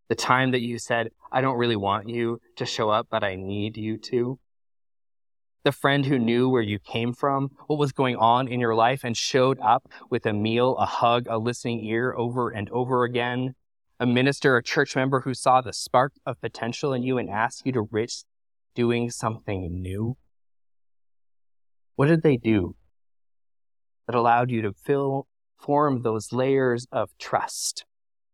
The 0.08 0.14
time 0.16 0.50
that 0.50 0.60
you 0.60 0.78
said, 0.78 1.10
I 1.30 1.40
don't 1.40 1.56
really 1.56 1.76
want 1.76 2.08
you 2.08 2.40
to 2.56 2.66
show 2.66 2.90
up, 2.90 3.06
but 3.10 3.22
I 3.22 3.36
need 3.36 3.76
you 3.76 3.96
to. 3.98 4.40
The 5.62 5.72
friend 5.72 6.06
who 6.06 6.18
knew 6.18 6.48
where 6.48 6.62
you 6.62 6.78
came 6.78 7.12
from, 7.12 7.50
what 7.66 7.78
was 7.78 7.92
going 7.92 8.16
on 8.16 8.48
in 8.48 8.60
your 8.60 8.74
life, 8.74 9.04
and 9.04 9.16
showed 9.16 9.60
up 9.60 9.88
with 10.08 10.26
a 10.26 10.32
meal, 10.32 10.76
a 10.78 10.86
hug, 10.86 11.26
a 11.28 11.38
listening 11.38 11.84
ear 11.84 12.14
over 12.16 12.50
and 12.50 12.68
over 12.70 13.04
again 13.04 13.54
a 14.00 14.06
minister 14.06 14.56
or 14.56 14.62
church 14.62 14.96
member 14.96 15.20
who 15.20 15.34
saw 15.34 15.60
the 15.60 15.74
spark 15.74 16.14
of 16.24 16.40
potential 16.40 16.94
in 16.94 17.02
you 17.02 17.18
and 17.18 17.28
asked 17.28 17.66
you 17.66 17.72
to 17.72 17.82
risk 17.82 18.24
doing 18.74 19.10
something 19.10 19.82
new? 19.82 20.16
What 21.96 22.06
did 22.06 22.22
they 22.22 22.38
do 22.38 22.76
that 24.06 24.16
allowed 24.16 24.50
you 24.50 24.62
to 24.62 24.72
fill, 24.72 25.26
form 25.58 26.00
those 26.00 26.32
layers 26.32 26.86
of 26.90 27.10
trust 27.18 27.84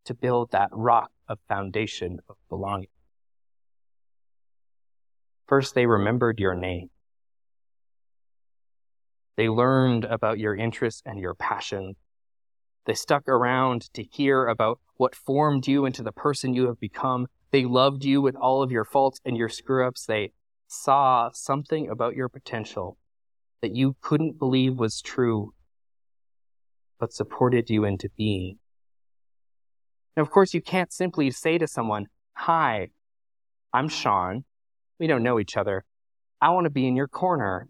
to 0.05 0.14
build 0.14 0.52
that 0.52 0.68
rock 0.70 1.11
of 1.29 1.40
foundation 1.48 2.20
of 2.29 2.37
belonging? 2.48 2.87
First, 5.48 5.74
they 5.74 5.87
remembered 5.87 6.38
your 6.38 6.55
name. 6.55 6.90
They 9.37 9.48
learned 9.48 10.05
about 10.05 10.38
your 10.38 10.55
interests 10.55 11.02
and 11.05 11.18
your 11.18 11.35
passions 11.35 11.96
they 12.87 12.94
stuck 12.94 13.29
around 13.29 13.92
to 13.94 14.03
hear 14.03 14.46
about 14.46 14.81
what 14.96 15.14
formed 15.14 15.66
you 15.66 15.85
into 15.85 16.03
the 16.03 16.12
person 16.12 16.55
you 16.55 16.66
have 16.68 16.81
become. 16.81 17.27
They 17.51 17.64
loved 17.64 18.05
you 18.05 18.22
with 18.22 18.37
all 18.37 18.62
of 18.62 18.70
your 18.70 18.85
faults 18.85 19.20
and 19.25 19.37
your 19.37 19.49
screw 19.49 19.87
ups. 19.87 20.07
They 20.07 20.33
saw 20.68 21.31
something 21.33 21.88
about 21.88 22.14
your 22.14 22.29
potential 22.29 22.96
that 23.61 23.75
you 23.75 23.96
couldn't 24.01 24.38
believe 24.38 24.79
was 24.79 25.01
true, 25.01 25.53
but 26.99 27.12
supported 27.12 27.68
you 27.68 27.85
into 27.85 28.09
being. 28.16 28.59
Now, 30.16 30.22
of 30.22 30.31
course, 30.31 30.55
you 30.55 30.62
can't 30.62 30.92
simply 30.92 31.31
say 31.31 31.59
to 31.59 31.66
someone, 31.66 32.07
Hi, 32.35 32.88
I'm 33.72 33.88
Sean. 33.88 34.44
We 34.99 35.07
don't 35.07 35.22
know 35.22 35.40
each 35.40 35.57
other. 35.57 35.85
I 36.40 36.51
want 36.51 36.64
to 36.64 36.70
be 36.70 36.87
in 36.87 36.96
your 36.96 37.09
corner. 37.09 37.68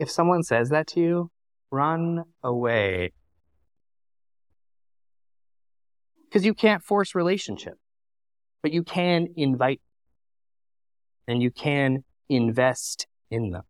If 0.00 0.10
someone 0.10 0.42
says 0.42 0.70
that 0.70 0.86
to 0.88 1.00
you, 1.00 1.30
run 1.70 2.24
away. 2.42 3.12
Because 6.24 6.46
you 6.46 6.54
can't 6.54 6.82
force 6.82 7.14
relationship, 7.14 7.74
but 8.62 8.72
you 8.72 8.82
can 8.82 9.28
invite 9.36 9.82
and 11.28 11.42
you 11.42 11.50
can 11.50 12.04
invest 12.30 13.06
in 13.30 13.50
them. 13.50 13.64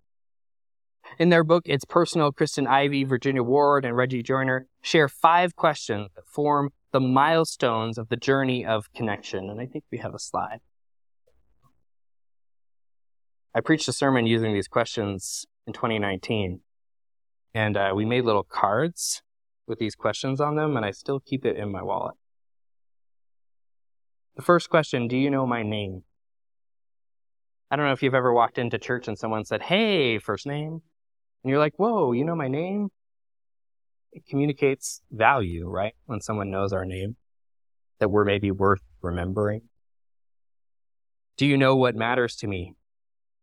In 1.19 1.31
their 1.31 1.43
book, 1.43 1.65
It's 1.67 1.85
Personal, 1.85 2.31
Kristen 2.31 2.69
Ivy, 2.69 3.03
Virginia 3.03 3.43
Ward, 3.43 3.85
and 3.85 3.97
Reggie 3.97 4.23
Joiner 4.23 4.69
share 4.83 5.09
five 5.09 5.57
questions 5.57 6.11
that 6.15 6.29
form 6.29 6.71
the 6.93 7.01
milestones 7.01 7.99
of 7.99 8.09
the 8.09 8.17
journey 8.17 8.65
of 8.65 8.93
connection. 8.93 9.51
And 9.51 9.61
I 9.61 9.67
think 9.67 9.83
we 9.91 9.99
have 9.99 10.15
a 10.15 10.19
slide. 10.21 10.61
I 13.53 13.61
preached 13.61 13.89
a 13.89 13.93
sermon 13.93 14.27
using 14.27 14.55
these 14.55 14.69
questions 14.69 15.45
in 15.67 15.73
2019. 15.73 16.61
And 17.55 17.77
uh, 17.77 17.93
we 17.95 18.05
made 18.05 18.25
little 18.25 18.45
cards 18.45 19.23
with 19.67 19.79
these 19.79 19.95
questions 19.95 20.41
on 20.41 20.57
them, 20.57 20.77
and 20.77 20.85
I 20.85 20.91
still 20.91 21.21
keep 21.21 21.45
it 21.45 21.57
in 21.57 21.71
my 21.71 21.83
wallet. 21.83 22.15
The 24.37 24.43
first 24.43 24.71
question 24.71 25.09
Do 25.09 25.17
you 25.17 25.31
know 25.31 25.47
my 25.47 25.63
name? 25.63 26.03
I 27.71 27.77
don't 27.77 27.87
know 27.87 27.93
if 27.93 28.03
you've 28.03 28.15
ever 28.15 28.33
walked 28.33 28.59
into 28.59 28.79
church 28.79 29.07
and 29.07 29.19
someone 29.19 29.45
said, 29.45 29.63
Hey, 29.63 30.19
first 30.19 30.47
name. 30.47 30.83
And 31.43 31.51
you're 31.51 31.59
like, 31.59 31.75
Whoa, 31.77 32.13
you 32.13 32.25
know 32.25 32.37
my 32.37 32.49
name? 32.49 32.89
It 34.13 34.27
communicates 34.29 35.03
value, 35.11 35.69
right? 35.69 35.95
When 36.07 36.21
someone 36.21 36.51
knows 36.51 36.73
our 36.73 36.85
name, 36.85 37.17
that 38.01 38.11
we're 38.11 38.25
maybe 38.25 38.51
worth 38.51 38.83
remembering. 39.03 39.63
Do 41.37 41.47
you 41.47 41.57
know 41.57 41.77
what 41.77 41.95
matters 41.95 42.37
to 42.37 42.47
me? 42.47 42.75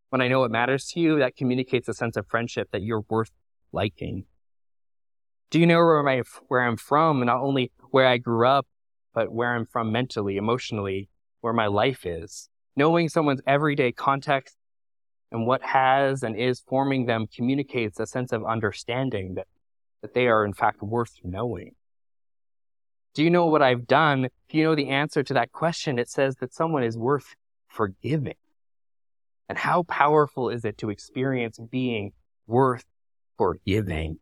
When 0.09 0.21
I 0.21 0.27
know 0.27 0.39
what 0.39 0.51
matters 0.51 0.85
to 0.93 0.99
you, 0.99 1.19
that 1.19 1.35
communicates 1.35 1.89
a 1.89 1.93
sense 1.93 2.15
of 2.15 2.27
friendship 2.27 2.69
that 2.71 2.81
you're 2.81 3.03
worth 3.09 3.31
liking. 3.71 4.25
Do 5.49 5.59
you 5.59 5.65
know 5.65 5.77
where 5.77 6.03
my 6.03 6.23
where 6.47 6.61
I'm 6.61 6.77
from? 6.77 7.25
Not 7.25 7.41
only 7.41 7.71
where 7.91 8.07
I 8.07 8.17
grew 8.17 8.47
up, 8.47 8.67
but 9.13 9.31
where 9.31 9.55
I'm 9.55 9.65
from 9.65 9.91
mentally, 9.91 10.37
emotionally, 10.37 11.09
where 11.41 11.53
my 11.53 11.67
life 11.67 12.05
is. 12.05 12.49
Knowing 12.75 13.09
someone's 13.09 13.41
everyday 13.47 13.91
context 13.91 14.55
and 15.31 15.45
what 15.45 15.61
has 15.63 16.23
and 16.23 16.35
is 16.37 16.61
forming 16.61 17.05
them 17.05 17.25
communicates 17.27 17.99
a 17.99 18.05
sense 18.05 18.31
of 18.31 18.45
understanding 18.45 19.35
that, 19.35 19.47
that 20.01 20.13
they 20.13 20.27
are 20.27 20.45
in 20.45 20.53
fact 20.53 20.81
worth 20.81 21.15
knowing. 21.23 21.75
Do 23.13 23.23
you 23.23 23.29
know 23.29 23.47
what 23.47 23.61
I've 23.61 23.87
done? 23.87 24.25
If 24.25 24.31
you 24.51 24.63
know 24.63 24.75
the 24.75 24.89
answer 24.89 25.23
to 25.23 25.33
that 25.33 25.51
question, 25.51 25.97
it 25.97 26.09
says 26.09 26.35
that 26.35 26.53
someone 26.53 26.83
is 26.83 26.97
worth 26.97 27.35
forgiving. 27.67 28.35
And 29.49 29.57
how 29.57 29.83
powerful 29.83 30.49
is 30.49 30.65
it 30.65 30.77
to 30.79 30.89
experience 30.89 31.57
being 31.71 32.11
worth 32.47 32.85
forgiving? 33.37 34.19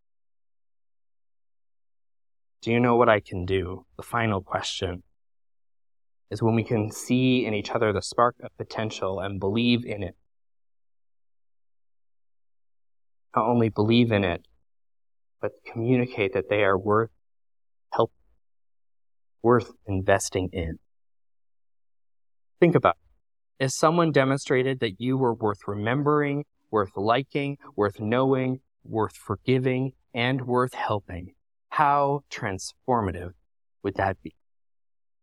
Do 2.62 2.72
you 2.72 2.80
know 2.80 2.96
what 2.96 3.10
I 3.10 3.20
can 3.20 3.46
do? 3.46 3.86
The 3.98 4.04
final 4.04 4.42
question 4.42 5.04
is 6.32 6.42
when 6.42 6.56
we 6.56 6.64
can 6.64 6.92
see 6.92 7.46
in 7.46 7.54
each 7.54 7.72
other 7.72 7.94
the 7.94 8.02
spark 8.02 8.36
of 8.44 8.56
potential 8.58 9.20
and 9.20 9.40
believe 9.40 9.86
in 9.86 10.04
it. 10.04 10.16
Not 13.36 13.48
only 13.48 13.70
believe 13.70 14.12
in 14.12 14.24
it, 14.24 14.48
but 15.42 15.52
communicate 15.72 16.34
that 16.34 16.50
they 16.50 16.64
are 16.64 16.78
worth 16.78 17.12
help, 17.92 18.12
worth 19.44 19.72
investing 19.86 20.50
in. 20.54 20.80
Think 22.60 22.76
about 22.76 22.96
it. 22.96 23.05
If 23.58 23.72
someone 23.72 24.12
demonstrated 24.12 24.82
that 24.82 25.00
you 25.00 25.18
were 25.18 25.34
worth 25.34 25.60
remembering, 25.66 26.44
worth 26.72 26.98
liking, 26.98 27.58
worth 27.78 28.02
knowing, 28.02 28.60
worth 28.84 29.16
forgiving, 29.16 29.94
and 30.14 30.46
worth 30.46 30.74
helping, 30.74 31.36
how 31.70 32.24
transformative 32.30 33.32
would 33.82 33.96
that 33.96 34.22
be? 34.22 34.36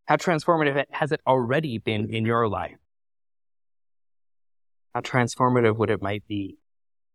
How 0.06 0.16
transformative 0.16 0.82
has 0.90 1.12
it 1.12 1.20
already 1.26 1.76
been 1.76 2.12
in 2.12 2.24
your 2.24 2.48
life? 2.48 2.78
How 4.94 5.00
transformative 5.00 5.76
would 5.76 5.90
it 5.90 6.02
might 6.02 6.26
be 6.26 6.58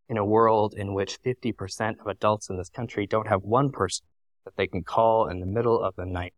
in 0.09 0.17
a 0.17 0.25
world 0.25 0.75
in 0.75 0.93
which 0.93 1.19
50% 1.23 1.99
of 1.99 2.07
adults 2.07 2.49
in 2.49 2.57
this 2.57 2.69
country 2.69 3.07
don't 3.07 3.27
have 3.27 3.41
one 3.41 3.71
person 3.71 4.05
that 4.45 4.55
they 4.55 4.67
can 4.67 4.83
call 4.83 5.27
in 5.27 5.39
the 5.39 5.45
middle 5.47 5.81
of 5.81 5.95
the 5.95 6.05
night? 6.05 6.33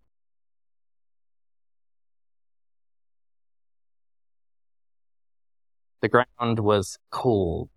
The 6.01 6.09
ground 6.09 6.59
was 6.59 6.97
cold 7.11 7.69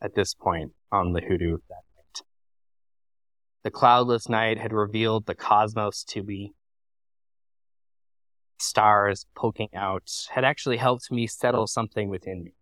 at 0.00 0.14
this 0.14 0.34
point 0.34 0.72
on 0.90 1.12
the 1.12 1.20
hoodoo 1.20 1.58
that 1.68 1.84
night. 1.96 2.22
The 3.62 3.70
cloudless 3.70 4.28
night 4.28 4.58
had 4.58 4.72
revealed 4.72 5.26
the 5.26 5.34
cosmos 5.34 6.02
to 6.04 6.22
be 6.22 6.54
stars 8.60 9.26
poking 9.36 9.68
out 9.72 10.10
had 10.30 10.44
actually 10.44 10.78
helped 10.78 11.12
me 11.12 11.26
settle 11.26 11.66
something 11.66 12.08
within 12.08 12.42
me. 12.42 12.54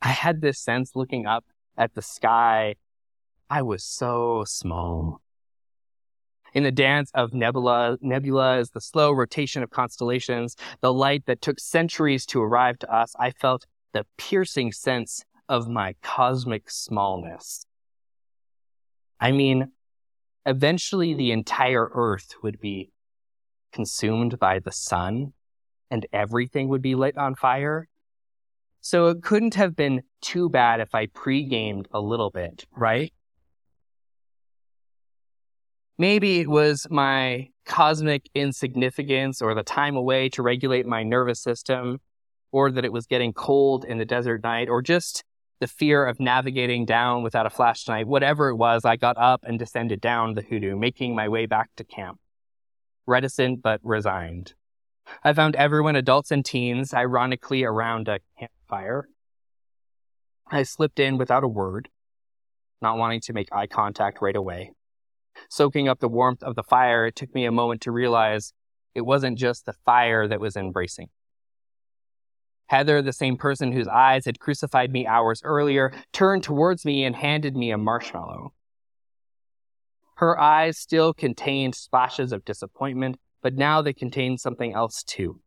I 0.00 0.08
had 0.08 0.40
this 0.40 0.60
sense 0.60 0.94
looking 0.94 1.26
up 1.26 1.44
at 1.76 1.94
the 1.94 2.02
sky, 2.02 2.76
I 3.50 3.62
was 3.62 3.84
so 3.84 4.44
small. 4.46 5.20
In 6.54 6.64
the 6.64 6.72
dance 6.72 7.10
of 7.14 7.32
nebula, 7.32 7.98
nebulas, 8.02 8.72
the 8.72 8.80
slow 8.80 9.10
rotation 9.10 9.62
of 9.62 9.70
constellations, 9.70 10.54
the 10.80 10.92
light 10.92 11.24
that 11.26 11.40
took 11.40 11.58
centuries 11.58 12.26
to 12.26 12.42
arrive 12.42 12.78
to 12.80 12.94
us, 12.94 13.14
I 13.18 13.30
felt 13.30 13.66
the 13.92 14.06
piercing 14.16 14.72
sense 14.72 15.24
of 15.48 15.68
my 15.68 15.94
cosmic 16.02 16.70
smallness. 16.70 17.66
I 19.20 19.32
mean, 19.32 19.72
eventually 20.46 21.14
the 21.14 21.32
entire 21.32 21.90
earth 21.94 22.34
would 22.42 22.60
be 22.60 22.90
consumed 23.72 24.38
by 24.38 24.58
the 24.58 24.72
sun 24.72 25.32
and 25.90 26.06
everything 26.12 26.68
would 26.68 26.82
be 26.82 26.94
lit 26.94 27.16
on 27.18 27.34
fire. 27.34 27.88
So 28.80 29.08
it 29.08 29.22
couldn't 29.22 29.54
have 29.54 29.76
been 29.76 30.02
too 30.20 30.48
bad 30.48 30.80
if 30.80 30.94
I 30.94 31.06
pre-gamed 31.06 31.86
a 31.92 32.00
little 32.00 32.30
bit, 32.30 32.64
right? 32.76 33.12
Maybe 35.98 36.40
it 36.40 36.48
was 36.48 36.86
my 36.90 37.50
cosmic 37.64 38.28
insignificance 38.34 39.40
or 39.40 39.54
the 39.54 39.62
time 39.62 39.94
away 39.94 40.28
to 40.30 40.42
regulate 40.42 40.86
my 40.86 41.04
nervous 41.04 41.40
system, 41.40 42.00
or 42.52 42.70
that 42.70 42.84
it 42.84 42.92
was 42.92 43.06
getting 43.06 43.32
cold 43.32 43.84
in 43.84 43.98
the 43.98 44.04
desert 44.04 44.42
night, 44.44 44.68
or 44.68 44.82
just 44.82 45.24
the 45.60 45.66
fear 45.66 46.06
of 46.06 46.20
navigating 46.20 46.84
down 46.84 47.22
without 47.22 47.46
a 47.46 47.50
flashlight. 47.50 48.06
Whatever 48.06 48.48
it 48.48 48.56
was, 48.56 48.84
I 48.84 48.96
got 48.96 49.16
up 49.16 49.42
and 49.44 49.58
descended 49.58 50.00
down 50.00 50.34
the 50.34 50.42
hoodoo, 50.42 50.76
making 50.76 51.14
my 51.14 51.28
way 51.28 51.46
back 51.46 51.70
to 51.76 51.84
camp 51.84 52.18
reticent 53.06 53.62
but 53.62 53.80
resigned. 53.82 54.54
I 55.24 55.32
found 55.32 55.56
everyone, 55.56 55.96
adults 55.96 56.30
and 56.30 56.44
teens, 56.44 56.94
ironically 56.94 57.64
around 57.64 58.08
a 58.08 58.20
campfire. 58.38 59.08
I 60.50 60.62
slipped 60.62 61.00
in 61.00 61.18
without 61.18 61.44
a 61.44 61.48
word, 61.48 61.88
not 62.80 62.98
wanting 62.98 63.20
to 63.22 63.32
make 63.32 63.52
eye 63.52 63.66
contact 63.66 64.20
right 64.20 64.36
away. 64.36 64.72
Soaking 65.48 65.88
up 65.88 66.00
the 66.00 66.08
warmth 66.08 66.42
of 66.42 66.54
the 66.54 66.62
fire, 66.62 67.06
it 67.06 67.16
took 67.16 67.34
me 67.34 67.44
a 67.44 67.52
moment 67.52 67.80
to 67.82 67.90
realize 67.90 68.52
it 68.94 69.00
wasn't 69.00 69.38
just 69.38 69.64
the 69.66 69.74
fire 69.84 70.28
that 70.28 70.40
was 70.40 70.56
embracing. 70.56 71.08
Heather, 72.72 73.02
the 73.02 73.12
same 73.12 73.36
person 73.36 73.70
whose 73.70 73.86
eyes 73.86 74.24
had 74.24 74.40
crucified 74.40 74.90
me 74.90 75.06
hours 75.06 75.42
earlier, 75.44 75.92
turned 76.14 76.42
towards 76.42 76.86
me 76.86 77.04
and 77.04 77.14
handed 77.14 77.54
me 77.54 77.70
a 77.70 77.76
marshmallow. 77.76 78.54
Her 80.14 80.40
eyes 80.40 80.78
still 80.78 81.12
contained 81.12 81.74
splashes 81.74 82.32
of 82.32 82.46
disappointment, 82.46 83.18
but 83.42 83.56
now 83.56 83.82
they 83.82 83.92
contained 83.92 84.40
something 84.40 84.72
else 84.72 85.02
too. 85.02 85.42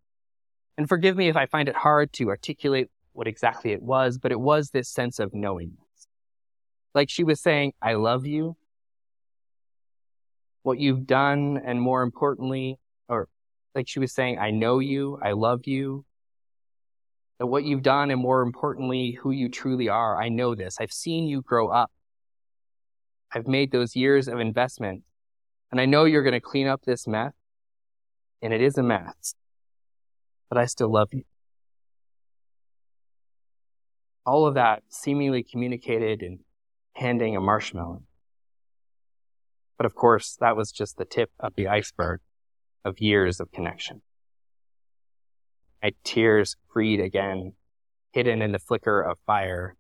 And 0.78 0.88
forgive 0.88 1.18
me 1.18 1.28
if 1.28 1.36
I 1.36 1.48
find 1.48 1.68
it 1.68 1.76
hard 1.76 2.14
to 2.14 2.30
articulate 2.30 2.92
what 3.14 3.28
exactly 3.28 3.72
it 3.72 3.82
was, 3.82 4.20
but 4.20 4.32
it 4.32 4.40
was 4.40 4.70
this 4.70 4.88
sense 4.88 5.18
of 5.18 5.34
knowingness. 5.34 6.08
Like 6.94 7.10
she 7.10 7.24
was 7.24 7.42
saying, 7.42 7.74
I 7.82 7.96
love 7.96 8.28
you. 8.28 8.56
What 10.62 10.78
you've 10.78 11.08
done, 11.08 11.60
and 11.66 11.82
more 11.82 12.04
importantly, 12.04 12.78
or 13.10 13.30
like 13.74 13.88
she 13.88 14.00
was 14.00 14.14
saying, 14.14 14.38
I 14.38 14.52
know 14.52 14.78
you, 14.78 15.18
I 15.24 15.32
love 15.32 15.66
you. 15.66 16.06
That 17.40 17.48
what 17.48 17.66
you've 17.66 17.82
done, 17.82 18.12
and 18.12 18.22
more 18.22 18.42
importantly, 18.42 19.12
who 19.12 19.32
you 19.32 19.50
truly 19.50 19.90
are, 19.90 20.22
I 20.22 20.30
know 20.30 20.56
this. 20.56 20.78
I've 20.80 20.94
seen 20.94 21.28
you 21.28 21.42
grow 21.42 21.68
up. 21.68 21.92
I've 23.34 23.48
made 23.48 23.72
those 23.72 23.96
years 23.96 24.28
of 24.28 24.40
investment. 24.40 25.04
And 25.72 25.82
I 25.82 25.86
know 25.86 26.06
you're 26.06 26.24
going 26.24 26.34
to 26.34 26.40
clean 26.40 26.68
up 26.68 26.84
this 26.84 27.08
mess. 27.08 27.34
And 28.42 28.54
it 28.54 28.62
is 28.62 28.78
a 28.78 28.84
mess. 28.84 29.36
But 30.50 30.58
I 30.58 30.66
still 30.66 30.92
love 30.92 31.10
you. 31.12 31.24
All 34.26 34.48
of 34.48 34.54
that 34.56 34.84
seemingly 34.90 35.44
communicated 35.44 36.24
in 36.24 36.40
handing 36.94 37.36
a 37.36 37.42
marshmallow. 37.42 38.04
But 39.78 39.86
of 39.86 39.96
course, 39.96 40.38
that 40.40 40.56
was 40.56 40.72
just 40.72 40.98
the 40.98 41.06
tip 41.06 41.32
of 41.40 41.54
the 41.56 41.68
iceberg 41.68 42.22
of 42.86 43.00
years 43.00 43.40
of 43.40 43.52
connection. 43.52 44.02
My 45.86 45.92
tears 46.04 46.56
freed 46.74 47.00
again, 47.00 47.54
hidden 48.12 48.42
in 48.42 48.52
the 48.52 48.60
flicker 48.60 49.02
of 49.02 49.20
fire 49.28 49.76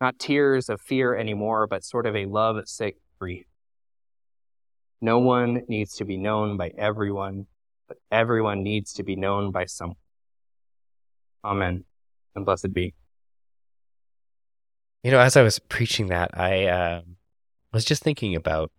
not 0.00 0.18
tears 0.18 0.68
of 0.68 0.80
fear 0.80 1.14
anymore, 1.16 1.66
but 1.66 1.84
sort 1.84 2.06
of 2.06 2.14
a 2.14 2.26
love 2.26 2.56
sick 2.68 2.96
grief. 3.18 3.46
No 5.00 5.18
one 5.18 5.62
needs 5.68 5.94
to 5.96 6.04
be 6.04 6.16
known 6.16 6.56
by 6.56 6.72
everyone, 6.76 7.46
but 7.88 7.98
everyone 8.10 8.62
needs 8.62 8.92
to 8.94 9.02
be 9.02 9.16
known 9.16 9.52
by 9.52 9.64
someone. 9.64 9.96
Amen. 11.44 11.84
And 12.34 12.44
blessed 12.44 12.74
be. 12.74 12.94
You 15.02 15.12
know, 15.12 15.20
as 15.20 15.36
I 15.36 15.42
was 15.42 15.58
preaching 15.58 16.08
that, 16.08 16.38
I 16.38 16.66
uh, 16.66 17.00
was 17.72 17.86
just 17.86 18.02
thinking 18.02 18.36
about 18.36 18.70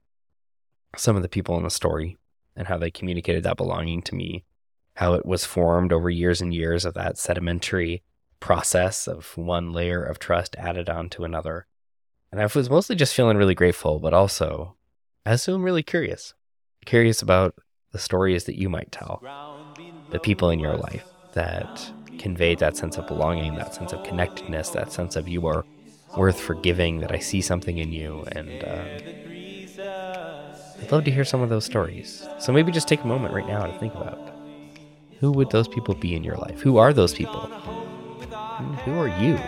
some 0.96 1.16
of 1.16 1.22
the 1.22 1.30
people 1.30 1.58
in 1.58 1.64
the 1.64 1.72
story 1.72 2.16
and 2.56 2.68
how 2.68 2.78
they 2.78 2.92
communicated 2.92 3.44
that 3.44 3.58
belonging 3.58 4.04
to 4.04 4.14
me, 4.14 4.44
how 4.98 5.14
it 5.14 5.28
was 5.28 5.46
formed 5.46 5.94
over 5.94 6.10
years 6.10 6.42
and 6.42 6.52
years 6.56 6.84
of 6.84 6.96
that 6.96 7.20
sedimentary 7.20 8.02
process 8.40 9.08
of 9.08 9.38
one 9.38 9.72
layer 9.72 10.04
of 10.04 10.18
trust 10.18 10.56
added 10.58 10.90
on 10.90 11.08
to 11.08 11.24
another. 11.24 11.68
And 12.32 12.42
I 12.42 12.48
was 12.56 12.68
mostly 12.68 12.96
just 12.96 13.14
feeling 13.14 13.38
really 13.38 13.54
grateful, 13.54 14.00
but 14.00 14.16
also 14.16 14.76
I 15.24 15.34
assume 15.34 15.62
really 15.62 15.84
curious. 15.84 16.34
Curious 16.86 17.22
about 17.22 17.54
the 17.92 18.00
stories 18.00 18.46
that 18.46 18.58
you 18.60 18.70
might 18.70 18.92
tell, 18.92 19.22
the 20.10 20.20
people 20.20 20.50
in 20.50 20.60
your 20.60 20.78
life 20.78 21.06
that 21.34 21.94
conveyed 22.18 22.58
that 22.58 22.76
sense 22.76 22.98
of 22.98 23.06
belonging, 23.06 23.54
that 23.54 23.76
sense 23.76 23.94
of 23.94 24.02
connectedness, 24.02 24.72
that 24.72 24.92
sense 24.92 25.16
of 25.16 25.28
you 25.28 25.46
are 25.46 25.64
worth 26.16 26.40
forgiving, 26.40 27.02
that 27.02 27.12
I 27.12 27.20
see 27.20 27.42
something 27.42 27.78
in 27.78 27.92
you. 27.92 28.26
And 28.32 28.64
uh, 28.64 28.86
I'd 30.82 30.92
love 30.92 31.04
to 31.04 31.12
hear 31.12 31.24
some 31.24 31.42
of 31.42 31.50
those 31.50 31.66
stories. 31.66 32.30
So 32.40 32.52
maybe 32.52 32.72
just 32.72 32.88
take 32.88 33.04
a 33.04 33.08
moment 33.08 33.34
right 33.34 33.46
now 33.46 33.68
to 33.68 33.74
think 33.74 33.94
about 33.94 34.37
who 35.20 35.32
would 35.32 35.50
those 35.50 35.68
people 35.68 35.96
be 35.96 36.16
in 36.16 36.24
your 36.24 36.36
life? 36.38 36.60
Who 36.62 36.78
are 36.78 36.94
those 36.94 37.14
people? 37.14 37.42
Hmm, 37.42 38.74
who 38.86 39.00
are 39.00 39.08
you 39.08 39.40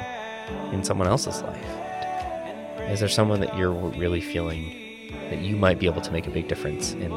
in 0.72 0.84
someone 0.84 1.08
else's 1.08 1.42
life? 1.42 1.66
Is 2.90 3.00
there 3.00 3.10
someone 3.10 3.40
that 3.42 3.56
you're 3.56 3.72
really 3.72 4.22
feeling 4.22 4.76
that 5.30 5.40
you 5.40 5.56
might 5.56 5.80
be 5.80 5.86
able 5.86 6.02
to 6.02 6.12
make 6.12 6.26
a 6.26 6.32
big 6.32 6.48
difference 6.48 6.94
in 6.94 7.10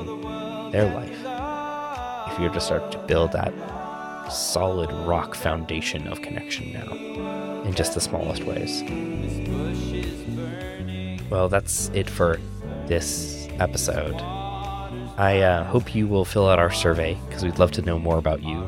their 0.71 0.93
life 0.93 2.33
if 2.33 2.39
you're 2.39 2.53
to 2.53 2.61
start 2.61 2.93
to 2.93 2.99
build 2.99 3.33
that 3.33 3.53
solid 4.31 4.91
rock 5.07 5.35
foundation 5.35 6.07
of 6.09 6.21
connection 6.23 6.73
now 6.73 7.63
in 7.65 7.75
just 7.75 7.95
the 7.95 8.01
smallest 8.01 8.45
ways. 8.45 8.83
Well, 11.31 11.49
that's 11.49 11.89
it 11.95 12.09
for 12.09 12.39
this 12.87 13.49
episode. 13.59 14.42
I 15.17 15.41
uh, 15.41 15.65
hope 15.65 15.95
you 15.95 16.09
will 16.09 16.25
fill 16.25 16.49
out 16.49 16.59
our 16.59 16.73
survey 16.73 17.19
because 17.27 17.45
we'd 17.45 17.59
love 17.59 17.71
to 17.73 17.83
know 17.83 17.99
more 17.99 18.19
about 18.19 18.43
you. 18.43 18.67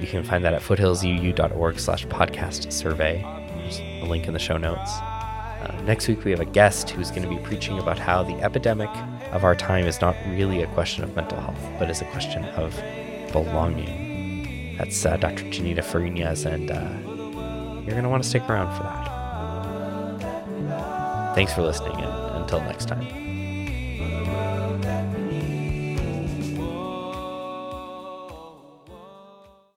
You 0.00 0.06
can 0.06 0.24
find 0.24 0.44
that 0.44 0.54
at 0.54 0.62
foothillsuu.org 0.62 1.78
slash 1.78 2.06
podcast 2.06 2.72
survey. 2.72 3.22
There's 3.56 3.78
a 3.78 4.04
link 4.06 4.26
in 4.26 4.32
the 4.32 4.38
show 4.38 4.56
notes. 4.56 4.90
Uh, 4.90 5.80
next 5.84 6.08
week, 6.08 6.24
we 6.24 6.30
have 6.30 6.40
a 6.40 6.46
guest 6.46 6.90
who's 6.90 7.10
going 7.10 7.22
to 7.22 7.28
be 7.28 7.36
preaching 7.44 7.78
about 7.78 7.98
how 7.98 8.22
the 8.22 8.34
epidemic 8.42 8.88
of 9.30 9.44
our 9.44 9.54
time 9.54 9.86
is 9.86 10.00
not 10.00 10.16
really 10.28 10.62
a 10.62 10.66
question 10.68 11.04
of 11.04 11.14
mental 11.14 11.38
health, 11.38 11.60
but 11.78 11.90
is 11.90 12.00
a 12.00 12.06
question 12.06 12.44
of 12.46 12.74
belonging. 13.30 14.76
That's 14.78 15.04
uh, 15.04 15.18
Dr. 15.18 15.44
Janita 15.44 15.84
Farinas, 15.84 16.46
and 16.46 16.70
uh, 16.70 16.90
you're 17.82 17.90
going 17.90 18.04
to 18.04 18.08
want 18.08 18.22
to 18.22 18.28
stick 18.28 18.48
around 18.48 18.74
for 18.76 18.84
that. 18.84 19.20
Thanks 21.34 21.52
for 21.52 21.60
listening, 21.62 21.92
and 21.96 22.42
until 22.42 22.60
next 22.62 22.88
time. 22.88 23.19